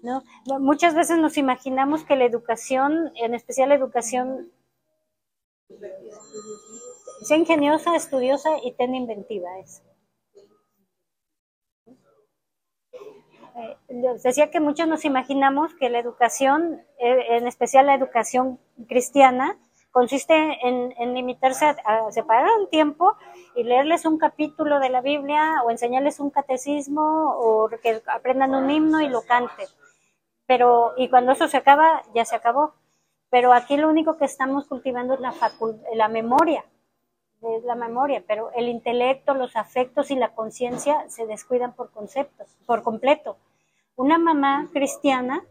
¿no? 0.00 0.22
Muchas 0.60 0.94
veces 0.94 1.18
nos 1.18 1.36
imaginamos 1.36 2.04
que 2.04 2.14
la 2.14 2.24
educación, 2.24 3.10
en 3.16 3.34
especial 3.34 3.70
la 3.70 3.74
educación 3.74 4.52
Sé 7.22 7.36
ingeniosa, 7.36 7.96
estudiosa 7.96 8.50
y 8.62 8.72
ten 8.72 8.94
inventiva. 8.94 9.58
Eso. 9.58 9.82
Eh, 13.54 13.76
decía 14.22 14.50
que 14.50 14.60
muchos 14.60 14.88
nos 14.88 15.04
imaginamos 15.04 15.74
que 15.74 15.90
la 15.90 15.98
educación, 15.98 16.82
eh, 16.98 17.36
en 17.36 17.46
especial 17.46 17.86
la 17.86 17.94
educación 17.94 18.58
cristiana, 18.88 19.58
consiste 19.90 20.34
en, 20.66 21.14
limitarse 21.14 21.66
a, 21.66 22.10
separar 22.10 22.48
un 22.58 22.70
tiempo 22.70 23.14
y 23.54 23.62
leerles 23.62 24.06
un 24.06 24.18
capítulo 24.18 24.80
de 24.80 24.88
la 24.88 25.02
Biblia 25.02 25.62
o 25.64 25.70
enseñarles 25.70 26.18
un 26.18 26.30
catecismo 26.30 27.02
o 27.02 27.68
que 27.82 28.02
aprendan 28.06 28.54
un 28.54 28.70
himno 28.70 29.02
y 29.02 29.08
lo 29.08 29.22
canten. 29.22 29.66
Pero, 30.46 30.94
y 30.96 31.08
cuando 31.08 31.32
eso 31.32 31.46
se 31.46 31.58
acaba, 31.58 32.02
ya 32.14 32.24
se 32.24 32.34
acabó. 32.34 32.74
Pero 33.32 33.54
aquí 33.54 33.78
lo 33.78 33.88
único 33.88 34.18
que 34.18 34.26
estamos 34.26 34.66
cultivando 34.66 35.14
es 35.14 35.20
la, 35.20 35.32
la 35.94 36.08
memoria, 36.08 36.66
es 37.40 37.64
la 37.64 37.74
memoria, 37.74 38.22
pero 38.28 38.52
el 38.52 38.68
intelecto, 38.68 39.32
los 39.32 39.56
afectos 39.56 40.10
y 40.10 40.16
la 40.16 40.34
conciencia 40.34 41.08
se 41.08 41.26
descuidan 41.26 41.72
por 41.72 41.90
conceptos, 41.92 42.54
por 42.66 42.82
completo. 42.82 43.38
Una 43.96 44.18
mamá 44.18 44.68
cristiana 44.74 45.42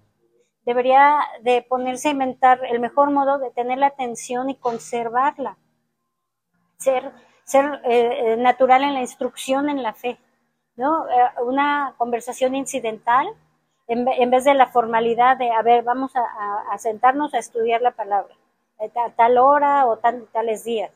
debería 0.64 1.22
de 1.42 1.64
ponerse 1.64 2.10
a 2.10 2.12
inventar 2.12 2.64
el 2.66 2.80
mejor 2.80 3.10
modo 3.10 3.40
de 3.40 3.50
tener 3.50 3.80
la 3.80 3.88
atención 3.88 4.52
y 4.52 4.56
conservarla, 4.58 5.58
ser, 6.78 7.12
ser 7.46 7.82
eh, 7.84 8.34
eh, 8.34 8.38
natural 8.38 8.84
en 8.84 8.94
la 8.94 9.02
instrucción 9.02 9.70
en 9.70 9.82
la 9.82 9.94
fe, 9.96 10.20
¿no? 10.76 11.10
Eh, 11.10 11.42
una 11.48 11.96
conversación 11.98 12.54
incidental 12.54 13.28
en, 13.92 14.30
vez 14.32 14.46
de 14.46 14.54
la 14.54 14.68
formalidad 14.68 15.36
de, 15.36 15.52
a 15.52 15.62
ver, 15.62 15.84
vamos 15.84 16.14
a, 16.16 16.78
sentarnos 16.78 17.34
a 17.34 17.40
estudiar 17.40 17.82
la 17.82 17.92
palabra, 17.92 18.34
a 18.80 19.10
tal 19.10 19.38
hora 19.38 19.86
o 19.86 19.98
tales 19.98 20.64
días. 20.64 20.92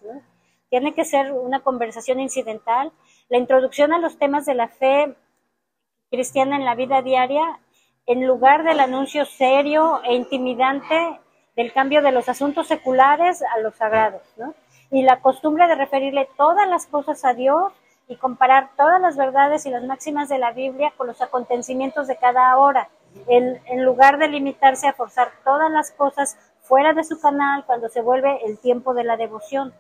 Tiene 0.69 0.93
que 0.93 1.03
ser 1.03 1.33
una 1.33 1.59
conversación 1.59 2.21
incidental. 2.21 2.93
La 3.27 3.37
introducción 3.37 3.91
a 3.91 3.99
los 3.99 4.17
temas 4.17 4.45
de 4.45 4.55
la 4.55 4.69
fe 4.69 5.13
cristiana 6.09 6.55
en 6.55 6.63
la 6.63 6.75
vida 6.75 7.01
diaria, 7.01 7.59
en 8.05 8.25
lugar 8.25 8.63
del 8.63 8.79
anuncio 8.79 9.25
serio 9.25 10.01
e 10.05 10.15
intimidante 10.15 11.19
del 11.57 11.73
cambio 11.73 12.01
de 12.01 12.13
los 12.13 12.29
asuntos 12.29 12.67
seculares 12.67 13.43
a 13.43 13.59
los 13.59 13.75
sagrados, 13.75 14.21
Y 14.89 15.01
la 15.01 15.19
costumbre 15.19 15.67
de 15.67 15.75
referirle 15.75 16.29
todas 16.37 16.67
las 16.69 16.85
cosas 16.85 17.25
a 17.25 17.33
Dios 17.33 17.73
y 18.07 18.17
comparar 18.17 18.69
todas 18.77 19.01
las 19.01 19.17
verdades 19.17 19.65
y 19.65 19.71
las 19.71 19.83
máximas 19.83 20.29
de 20.29 20.37
la 20.37 20.51
Biblia 20.51 20.93
con 20.95 21.07
los 21.07 21.21
acontecimientos 21.21 22.07
de 22.07 22.17
cada 22.17 22.57
hora, 22.57 22.89
en, 23.27 23.83
lugar 23.83 24.17
de 24.17 24.27
limitarse 24.27 24.87
a 24.87 24.93
forzar 24.93 25.31
todas 25.43 25.71
las 25.71 25.91
cosas 25.91 26.37
fuera 26.61 26.93
de 26.93 27.03
su 27.03 27.19
canal 27.19 27.65
cuando 27.65 27.89
se 27.89 28.01
vuelve 28.01 28.45
el 28.45 28.59
tiempo 28.59 28.93
de 28.93 29.03
la 29.03 29.17
devoción. 29.17 29.73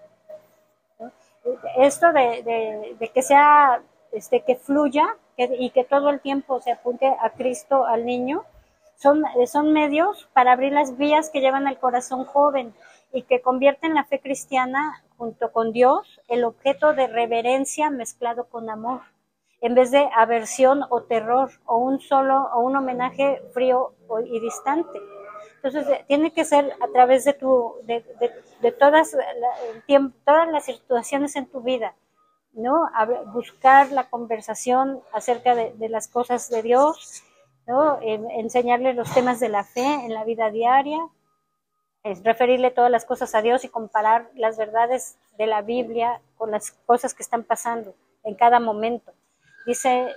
Esto 1.77 2.11
de, 2.11 2.95
de, 2.97 3.09
que 3.09 3.21
sea, 3.21 3.81
este, 4.11 4.41
que 4.41 4.55
fluya 4.55 5.15
y 5.37 5.69
que 5.71 5.83
todo 5.83 6.09
el 6.09 6.21
tiempo 6.21 6.61
se 6.61 6.71
apunte 6.71 7.07
a 7.07 7.29
Cristo, 7.31 7.85
al 7.85 8.05
niño, 8.05 8.43
son, 8.97 9.23
son 9.45 9.73
medios 9.73 10.27
para 10.33 10.53
abrir 10.53 10.71
las 10.71 10.97
vías 10.97 11.29
que 11.29 11.41
llevan 11.41 11.67
al 11.67 11.77
corazón 11.77 12.25
joven 12.25 12.73
y 13.13 13.23
que 13.23 13.41
convierten 13.41 13.93
la 13.93 14.05
fe 14.05 14.19
cristiana 14.19 15.03
junto 15.17 15.51
con 15.51 15.71
Dios 15.71 16.21
el 16.27 16.43
objeto 16.43 16.93
de 16.93 17.07
reverencia 17.07 17.89
mezclado 17.89 18.45
con 18.45 18.69
amor, 18.69 19.01
en 19.61 19.75
vez 19.75 19.91
de 19.91 20.09
aversión 20.15 20.83
o 20.89 21.03
terror 21.03 21.49
o 21.65 21.77
un 21.77 21.99
solo 21.99 22.49
o 22.53 22.61
un 22.61 22.75
homenaje 22.75 23.41
frío 23.53 23.93
y 24.25 24.39
distante. 24.39 24.99
Entonces 25.55 25.87
eh, 25.89 26.05
tiene 26.07 26.31
que 26.31 26.45
ser 26.45 26.73
a 26.79 26.87
través 26.93 27.25
de 27.25 27.33
tu 27.33 27.75
de, 27.83 28.03
de, 28.61 28.71
todas 28.71 29.15
todas 30.23 30.47
las 30.51 30.65
situaciones 30.65 31.35
en 31.35 31.47
tu 31.47 31.61
vida, 31.61 31.95
¿no? 32.53 32.87
buscar 33.33 33.91
la 33.91 34.09
conversación 34.09 35.01
acerca 35.11 35.55
de, 35.55 35.89
las 35.89 36.07
cosas 36.07 36.49
de 36.49 36.61
Dios, 36.61 37.23
¿no? 37.67 37.99
enseñarle 38.01 38.93
los 38.93 39.11
temas 39.13 39.39
de 39.39 39.49
la 39.49 39.63
fe 39.63 40.05
en 40.05 40.13
la 40.13 40.23
vida 40.23 40.51
diaria, 40.51 40.99
es 42.05 42.23
referirle 42.23 42.69
todas 42.69 42.91
las 42.91 43.03
cosas 43.03 43.33
a 43.33 43.41
Dios 43.41 43.65
y 43.65 43.69
comparar 43.69 44.29
las 44.35 44.57
verdades 44.57 45.17
de 45.39 45.47
la 45.47 45.63
Biblia 45.63 46.21
con 46.37 46.51
las 46.51 46.71
cosas 46.85 47.15
que 47.15 47.23
están 47.23 47.43
pasando 47.43 47.95
en 48.23 48.35
cada 48.35 48.59
momento. 48.59 49.11
Dice, 49.65 50.13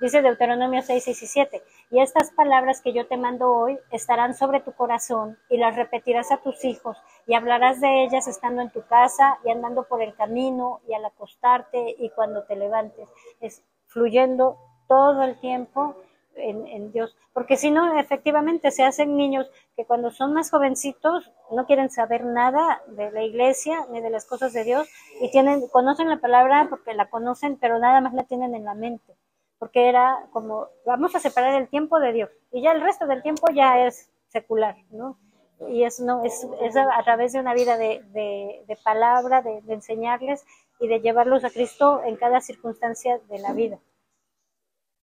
dice 0.00 0.22
Deuteronomio 0.22 0.82
6, 0.82 1.02
6 1.02 1.22
y 1.22 1.26
7, 1.26 1.62
y 1.90 2.00
estas 2.00 2.30
palabras 2.30 2.80
que 2.80 2.92
yo 2.92 3.08
te 3.08 3.16
mando 3.16 3.52
hoy 3.52 3.76
estarán 3.90 4.36
sobre 4.36 4.60
tu 4.60 4.70
corazón 4.72 5.36
y 5.50 5.56
las 5.56 5.74
repetirás 5.74 6.30
a 6.30 6.36
tus 6.36 6.64
hijos 6.64 6.96
y 7.26 7.34
hablarás 7.34 7.80
de 7.80 8.04
ellas 8.04 8.28
estando 8.28 8.62
en 8.62 8.70
tu 8.70 8.86
casa 8.86 9.38
y 9.44 9.50
andando 9.50 9.82
por 9.82 10.00
el 10.00 10.14
camino 10.14 10.80
y 10.86 10.94
al 10.94 11.04
acostarte 11.04 11.96
y 11.98 12.08
cuando 12.10 12.44
te 12.44 12.54
levantes. 12.54 13.08
Es 13.40 13.64
fluyendo 13.88 14.58
todo 14.86 15.24
el 15.24 15.40
tiempo 15.40 15.96
en, 16.36 16.92
Dios, 16.92 17.16
porque 17.32 17.56
si 17.56 17.70
no, 17.70 17.98
efectivamente 17.98 18.70
se 18.70 18.84
hacen 18.84 19.16
niños 19.16 19.50
que 19.76 19.84
cuando 19.84 20.10
son 20.10 20.32
más 20.32 20.50
jovencitos 20.50 21.30
no 21.50 21.66
quieren 21.66 21.90
saber 21.90 22.24
nada 22.24 22.82
de 22.88 23.10
la 23.10 23.22
iglesia 23.22 23.86
ni 23.90 24.00
de 24.00 24.10
las 24.10 24.26
cosas 24.26 24.52
de 24.52 24.64
Dios 24.64 24.88
y 25.20 25.30
tienen, 25.30 25.68
conocen 25.68 26.08
la 26.08 26.20
palabra 26.20 26.66
porque 26.68 26.94
la 26.94 27.10
conocen, 27.10 27.56
pero 27.60 27.78
nada 27.78 28.00
más 28.00 28.14
la 28.14 28.24
tienen 28.24 28.54
en 28.54 28.64
la 28.64 28.74
mente, 28.74 29.14
porque 29.58 29.88
era 29.88 30.26
como, 30.32 30.68
vamos 30.86 31.14
a 31.14 31.20
separar 31.20 31.54
el 31.60 31.68
tiempo 31.68 32.00
de 32.00 32.12
Dios 32.12 32.30
y 32.50 32.62
ya 32.62 32.72
el 32.72 32.80
resto 32.80 33.06
del 33.06 33.22
tiempo 33.22 33.46
ya 33.52 33.86
es 33.86 34.10
secular, 34.28 34.76
¿no? 34.90 35.18
y 35.68 35.84
es, 35.84 36.00
no, 36.00 36.24
es, 36.24 36.46
es 36.60 36.76
a 36.76 37.02
través 37.04 37.32
de 37.32 37.40
una 37.40 37.54
vida 37.54 37.76
de, 37.76 38.02
de, 38.12 38.76
palabra, 38.84 39.42
de, 39.42 39.62
enseñarles 39.68 40.44
y 40.80 40.88
de 40.88 41.00
llevarlos 41.00 41.44
a 41.44 41.50
Cristo 41.50 42.02
en 42.04 42.16
cada 42.16 42.40
circunstancia 42.40 43.18
de 43.28 43.38
la 43.38 43.52
vida. 43.52 43.78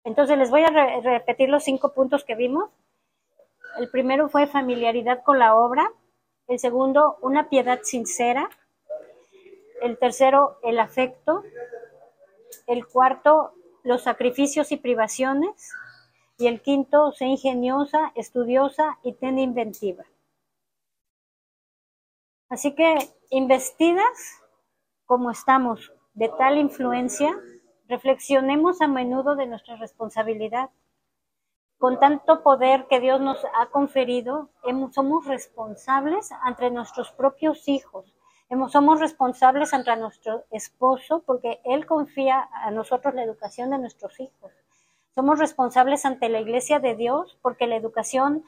Entonces 0.08 0.38
les 0.38 0.50
voy 0.50 0.62
a 0.62 1.02
repetir 1.02 1.50
los 1.50 1.66
cinco 1.66 1.92
puntos 1.92 2.24
que 2.24 2.34
vimos. 2.34 2.70
El 3.78 3.90
primero 3.90 4.30
fue 4.30 4.48
familiaridad 4.48 5.22
con 5.22 5.38
la 5.38 5.54
obra. 5.54 5.92
El 6.48 6.60
segundo, 6.60 7.18
una 7.22 7.50
piedad 7.50 7.82
sincera. 7.84 8.50
El 9.82 9.98
tercero, 10.00 10.60
el 10.64 10.80
afecto. 10.80 11.44
El 12.68 12.88
cuarto, 12.88 13.52
los 13.84 14.04
sacrificios 14.04 14.72
y 14.72 14.78
privaciones. 14.78 15.74
Y 16.38 16.48
el 16.48 16.62
quinto, 16.62 17.12
sé 17.12 17.26
ingeniosa, 17.26 18.14
estudiosa 18.16 19.00
y 19.04 19.12
ten 19.12 19.38
inventiva. 19.38 20.06
Así 22.48 22.74
que 22.76 22.98
investidas 23.30 24.42
como 25.06 25.32
estamos 25.32 25.92
de 26.14 26.30
tal 26.30 26.58
influencia, 26.58 27.38
reflexionemos 27.88 28.82
a 28.82 28.88
menudo 28.88 29.36
de 29.36 29.48
nuestra 29.48 29.76
responsabilidad. 29.78 30.70
Con 31.78 32.00
tanto 32.00 32.42
poder 32.42 32.88
que 32.88 33.00
Dios 33.00 33.22
nos 33.22 33.38
ha 33.60 33.68
conferido, 33.68 34.50
somos 34.92 35.26
responsables 35.26 36.32
ante 36.42 36.72
nuestros 36.72 37.12
propios 37.12 37.68
hijos. 37.68 38.14
Somos 38.70 39.00
responsables 39.00 39.74
ante 39.74 39.96
nuestro 39.98 40.46
esposo 40.52 41.22
porque 41.26 41.60
Él 41.66 41.86
confía 41.86 42.50
a 42.52 42.72
nosotros 42.72 43.14
la 43.14 43.24
educación 43.24 43.70
de 43.70 43.78
nuestros 43.78 44.20
hijos. 44.20 44.52
Somos 45.14 45.38
responsables 45.40 46.06
ante 46.06 46.30
la 46.30 46.40
iglesia 46.40 46.80
de 46.80 46.96
Dios 46.96 47.38
porque 47.42 47.68
la 47.68 47.76
educación 47.76 48.44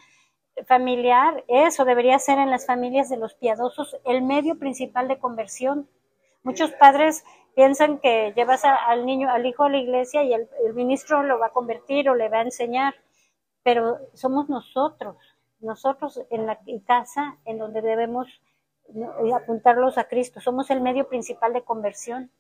familiar 0.68 1.44
es 1.48 1.80
o 1.80 1.86
debería 1.86 2.20
ser 2.20 2.40
en 2.40 2.50
las 2.50 2.66
familias 2.66 3.10
de 3.10 3.18
los 3.18 3.34
piadosos 3.34 3.98
el 4.06 4.22
medio 4.22 4.58
principal 4.58 5.08
de 5.08 5.20
conversión. 5.20 5.90
Muchos 6.44 6.72
padres 6.72 7.24
piensan 7.56 8.00
que 8.00 8.34
llevas 8.36 8.64
al 8.64 9.06
niño, 9.06 9.30
al 9.30 9.46
hijo 9.46 9.64
a 9.64 9.70
la 9.70 9.78
iglesia 9.78 10.24
y 10.24 10.34
el, 10.34 10.48
ministro 10.74 11.24
lo 11.24 11.40
va 11.40 11.48
a 11.48 11.52
convertir 11.52 12.10
o 12.10 12.16
le 12.16 12.30
va 12.30 12.38
a 12.40 12.44
enseñar, 12.44 12.96
pero 13.64 13.98
somos 14.14 14.50
nosotros, 14.50 15.18
nosotros 15.60 16.22
en 16.30 16.46
la 16.46 16.60
casa 16.86 17.38
en 17.46 17.58
donde 17.58 17.82
debemos 17.82 18.28
apuntarlos 19.36 19.98
a 19.98 20.06
Cristo. 20.06 20.40
Somos 20.40 20.70
el 20.70 20.82
medio 20.82 21.08
principal 21.08 21.54
de 21.54 21.64
conversión. 21.64 22.32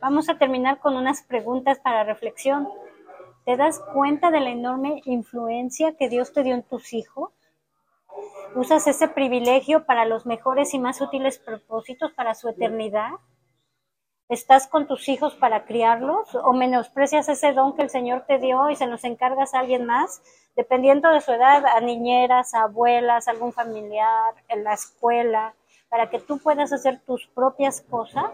Vamos 0.00 0.28
a 0.28 0.38
terminar 0.38 0.78
con 0.78 0.96
unas 0.96 1.22
preguntas 1.22 1.78
para 1.78 2.04
reflexión. 2.04 2.68
¿Te 3.44 3.56
das 3.56 3.80
cuenta 3.92 4.30
de 4.30 4.40
la 4.40 4.50
enorme 4.50 5.00
influencia 5.04 5.96
que 5.96 6.08
Dios 6.08 6.32
te 6.32 6.42
dio 6.42 6.54
en 6.54 6.62
tus 6.62 6.92
hijos? 6.92 7.30
¿Usas 8.54 8.88
ese 8.88 9.06
privilegio 9.06 9.86
para 9.86 10.04
los 10.04 10.26
mejores 10.26 10.74
y 10.74 10.80
más 10.80 11.00
útiles 11.00 11.38
propósitos 11.38 12.10
para 12.12 12.34
su 12.34 12.48
eternidad? 12.48 13.10
¿Estás 14.28 14.66
con 14.66 14.88
tus 14.88 15.08
hijos 15.08 15.34
para 15.36 15.66
criarlos 15.66 16.34
o 16.34 16.52
menosprecias 16.52 17.28
ese 17.28 17.52
don 17.52 17.76
que 17.76 17.82
el 17.82 17.90
Señor 17.90 18.24
te 18.26 18.38
dio 18.38 18.68
y 18.68 18.74
se 18.74 18.88
los 18.88 19.04
encargas 19.04 19.54
a 19.54 19.60
alguien 19.60 19.86
más, 19.86 20.20
dependiendo 20.56 21.10
de 21.10 21.20
su 21.20 21.32
edad, 21.32 21.64
a 21.64 21.80
niñeras, 21.80 22.52
a 22.54 22.62
abuelas, 22.62 23.28
a 23.28 23.30
algún 23.30 23.52
familiar, 23.52 24.34
en 24.48 24.64
la 24.64 24.74
escuela, 24.74 25.54
para 25.88 26.10
que 26.10 26.18
tú 26.18 26.38
puedas 26.38 26.72
hacer 26.72 27.00
tus 27.06 27.28
propias 27.28 27.82
cosas? 27.82 28.32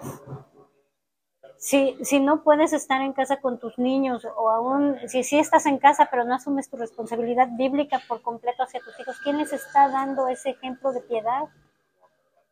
Si, 1.59 1.96
si 2.02 2.20
no 2.20 2.42
puedes 2.42 2.72
estar 2.72 3.00
en 3.00 3.12
casa 3.12 3.40
con 3.40 3.59
tus 3.59 3.78
niños 3.78 4.26
o 4.36 4.50
aún 4.50 4.96
si 5.09 5.22
sí 5.24 5.38
estás 5.38 5.66
en 5.66 5.78
casa 5.78 6.09
pero 6.11 6.24
no 6.24 6.34
asumes 6.34 6.68
tu 6.68 6.76
responsabilidad 6.76 7.48
bíblica 7.52 8.00
por 8.09 8.22
completo 8.22 8.62
hacia 8.62 8.80
tus 8.80 8.98
hijos, 9.00 9.18
¿quién 9.22 9.38
les 9.38 9.52
está 9.52 9.88
dando 9.88 10.28
ese 10.28 10.50
ejemplo 10.50 10.92
de 10.92 11.00
piedad? 11.00 11.44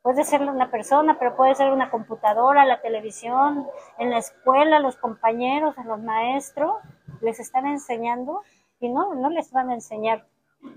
Puede 0.03 0.25
ser 0.25 0.43
una 0.43 0.71
persona, 0.71 1.19
pero 1.19 1.35
puede 1.35 1.55
ser 1.55 1.73
una 1.73 1.91
computadora, 1.91 2.67
la 2.67 2.83
televisión, 2.83 3.67
en 3.99 4.11
la 4.11 4.19
escuela, 4.19 4.79
los 4.79 4.97
compañeros, 4.97 5.75
los 5.87 5.99
maestros, 5.99 6.77
les 7.23 7.41
están 7.41 7.67
enseñando 7.67 8.43
y 8.81 8.91
no, 8.91 9.15
no 9.15 9.31
les 9.31 9.51
van 9.51 9.71
a 9.71 9.75
enseñar 9.75 10.27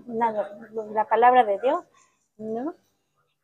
nada, 0.06 0.58
la 0.94 1.06
palabra 1.06 1.44
de 1.44 1.60
Dios, 1.60 1.84
¿no? 2.38 2.74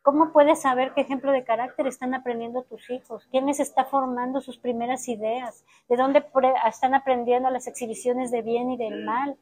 ¿Cómo 0.04 0.34
puedes 0.34 0.60
saber 0.60 0.92
qué 0.92 1.00
ejemplo 1.00 1.32
de 1.32 1.44
carácter 1.44 1.86
están 1.86 2.12
aprendiendo 2.12 2.62
tus 2.62 2.90
hijos? 2.90 3.26
¿Quién 3.30 3.46
les 3.46 3.58
está 3.58 3.86
formando 3.86 4.42
sus 4.42 4.58
primeras 4.58 5.08
ideas? 5.08 5.64
¿De 5.88 5.96
dónde 5.96 6.22
están 6.68 6.94
aprendiendo 6.94 7.48
las 7.48 7.66
exhibiciones 7.66 8.30
de 8.30 8.42
bien 8.42 8.70
y 8.70 8.76
del 8.76 9.02
mal? 9.02 9.38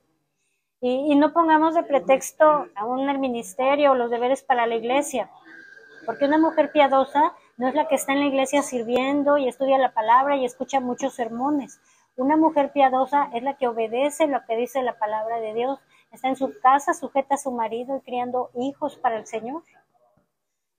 Y, 0.80 1.16
no 1.16 1.32
pongamos 1.32 1.74
de 1.74 1.82
pretexto 1.82 2.68
aún 2.76 3.08
el 3.08 3.18
ministerio 3.18 3.90
o 3.90 3.94
los 3.96 4.08
deberes 4.08 4.44
para 4.44 4.68
la 4.68 4.76
iglesia, 4.76 5.28
porque 6.06 6.26
una 6.26 6.38
mujer 6.38 6.70
piadosa 6.70 7.32
no 7.56 7.66
es 7.66 7.74
la 7.74 7.88
que 7.88 7.96
está 7.96 8.12
en 8.12 8.20
la 8.20 8.26
iglesia 8.26 8.62
sirviendo 8.62 9.38
y 9.38 9.48
estudia 9.48 9.78
la 9.78 9.94
palabra 9.94 10.36
y 10.36 10.44
escucha 10.44 10.78
muchos 10.78 11.14
sermones. 11.14 11.80
Una 12.14 12.36
mujer 12.36 12.70
piadosa 12.70 13.30
es 13.34 13.42
la 13.42 13.56
que 13.56 13.66
obedece 13.66 14.28
lo 14.28 14.44
que 14.46 14.56
dice 14.56 14.80
la 14.84 14.96
palabra 14.96 15.40
de 15.40 15.54
Dios, 15.54 15.80
está 16.12 16.28
en 16.28 16.36
su 16.36 16.56
casa, 16.60 16.94
sujeta 16.94 17.34
a 17.34 17.38
su 17.38 17.50
marido 17.50 17.96
y 17.96 18.00
criando 18.02 18.52
hijos 18.54 18.96
para 18.96 19.16
el 19.16 19.26
Señor. 19.26 19.64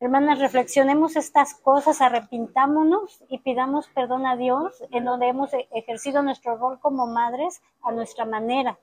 Hermanas, 0.03 0.39
reflexionemos 0.39 1.15
estas 1.15 1.53
cosas, 1.53 2.01
arrepintámonos 2.01 3.23
y 3.29 3.37
pidamos 3.37 3.87
perdón 3.87 4.25
a 4.25 4.35
Dios 4.35 4.83
en 4.91 5.05
donde 5.05 5.29
hemos 5.29 5.53
e-, 5.53 5.69
ejercido 5.71 6.21
nuestro 6.21 6.57
rol 6.57 6.77
como 6.81 7.07
madres 7.07 7.61
a 7.81 7.93
nuestra 7.93 8.25
manera. 8.25 8.77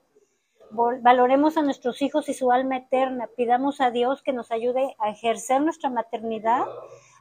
Valoremos 0.71 1.57
a 1.57 1.61
nuestros 1.61 2.01
hijos 2.01 2.27
y 2.27 2.33
su 2.33 2.51
alma 2.51 2.77
eterna. 2.77 3.29
Pidamos 3.37 3.81
a 3.81 3.91
Dios 3.91 4.23
que 4.23 4.33
nos 4.33 4.51
ayude 4.51 4.95
a 4.97 5.11
ejercer 5.11 5.61
nuestra 5.61 5.91
maternidad. 5.91 6.63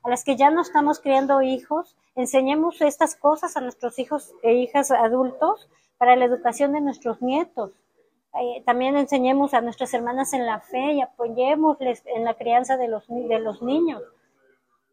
A 0.02 0.08
las 0.08 0.24
que 0.24 0.34
ya 0.34 0.50
no 0.50 0.62
estamos 0.62 0.98
criando 1.00 1.42
hijos, 1.42 1.94
enseñemos 2.14 2.80
estas 2.80 3.14
cosas 3.16 3.58
a 3.58 3.60
nuestros 3.60 3.98
hijos 3.98 4.32
e 4.42 4.54
hijas 4.54 4.92
adultos 4.92 5.68
para 5.98 6.16
la 6.16 6.24
educación 6.24 6.72
de 6.72 6.80
nuestros 6.80 7.20
nietos. 7.20 7.72
Eh, 8.34 8.62
también 8.64 8.96
enseñemos 8.96 9.54
a 9.54 9.60
nuestras 9.60 9.92
hermanas 9.92 10.32
en 10.32 10.46
la 10.46 10.60
fe 10.60 10.92
y 10.92 11.00
apoyémosles 11.00 12.02
en 12.06 12.24
la 12.24 12.34
crianza 12.34 12.76
de 12.76 12.88
los, 12.88 13.04
de 13.08 13.38
los 13.40 13.62
niños. 13.62 14.02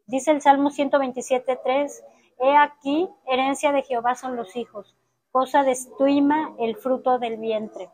Dice 0.08 0.32
el 0.32 0.42
Salmo 0.42 0.70
127.3, 0.70 2.04
He 2.40 2.56
aquí, 2.56 3.10
herencia 3.26 3.72
de 3.72 3.84
Jehová 3.84 4.16
son 4.16 4.36
los 4.36 4.56
hijos, 4.56 4.96
cosa 5.32 5.64
de 5.64 5.72
estima 5.72 6.56
el 6.60 6.76
fruto 6.76 7.20
del 7.20 7.38
vientre. 7.38 7.90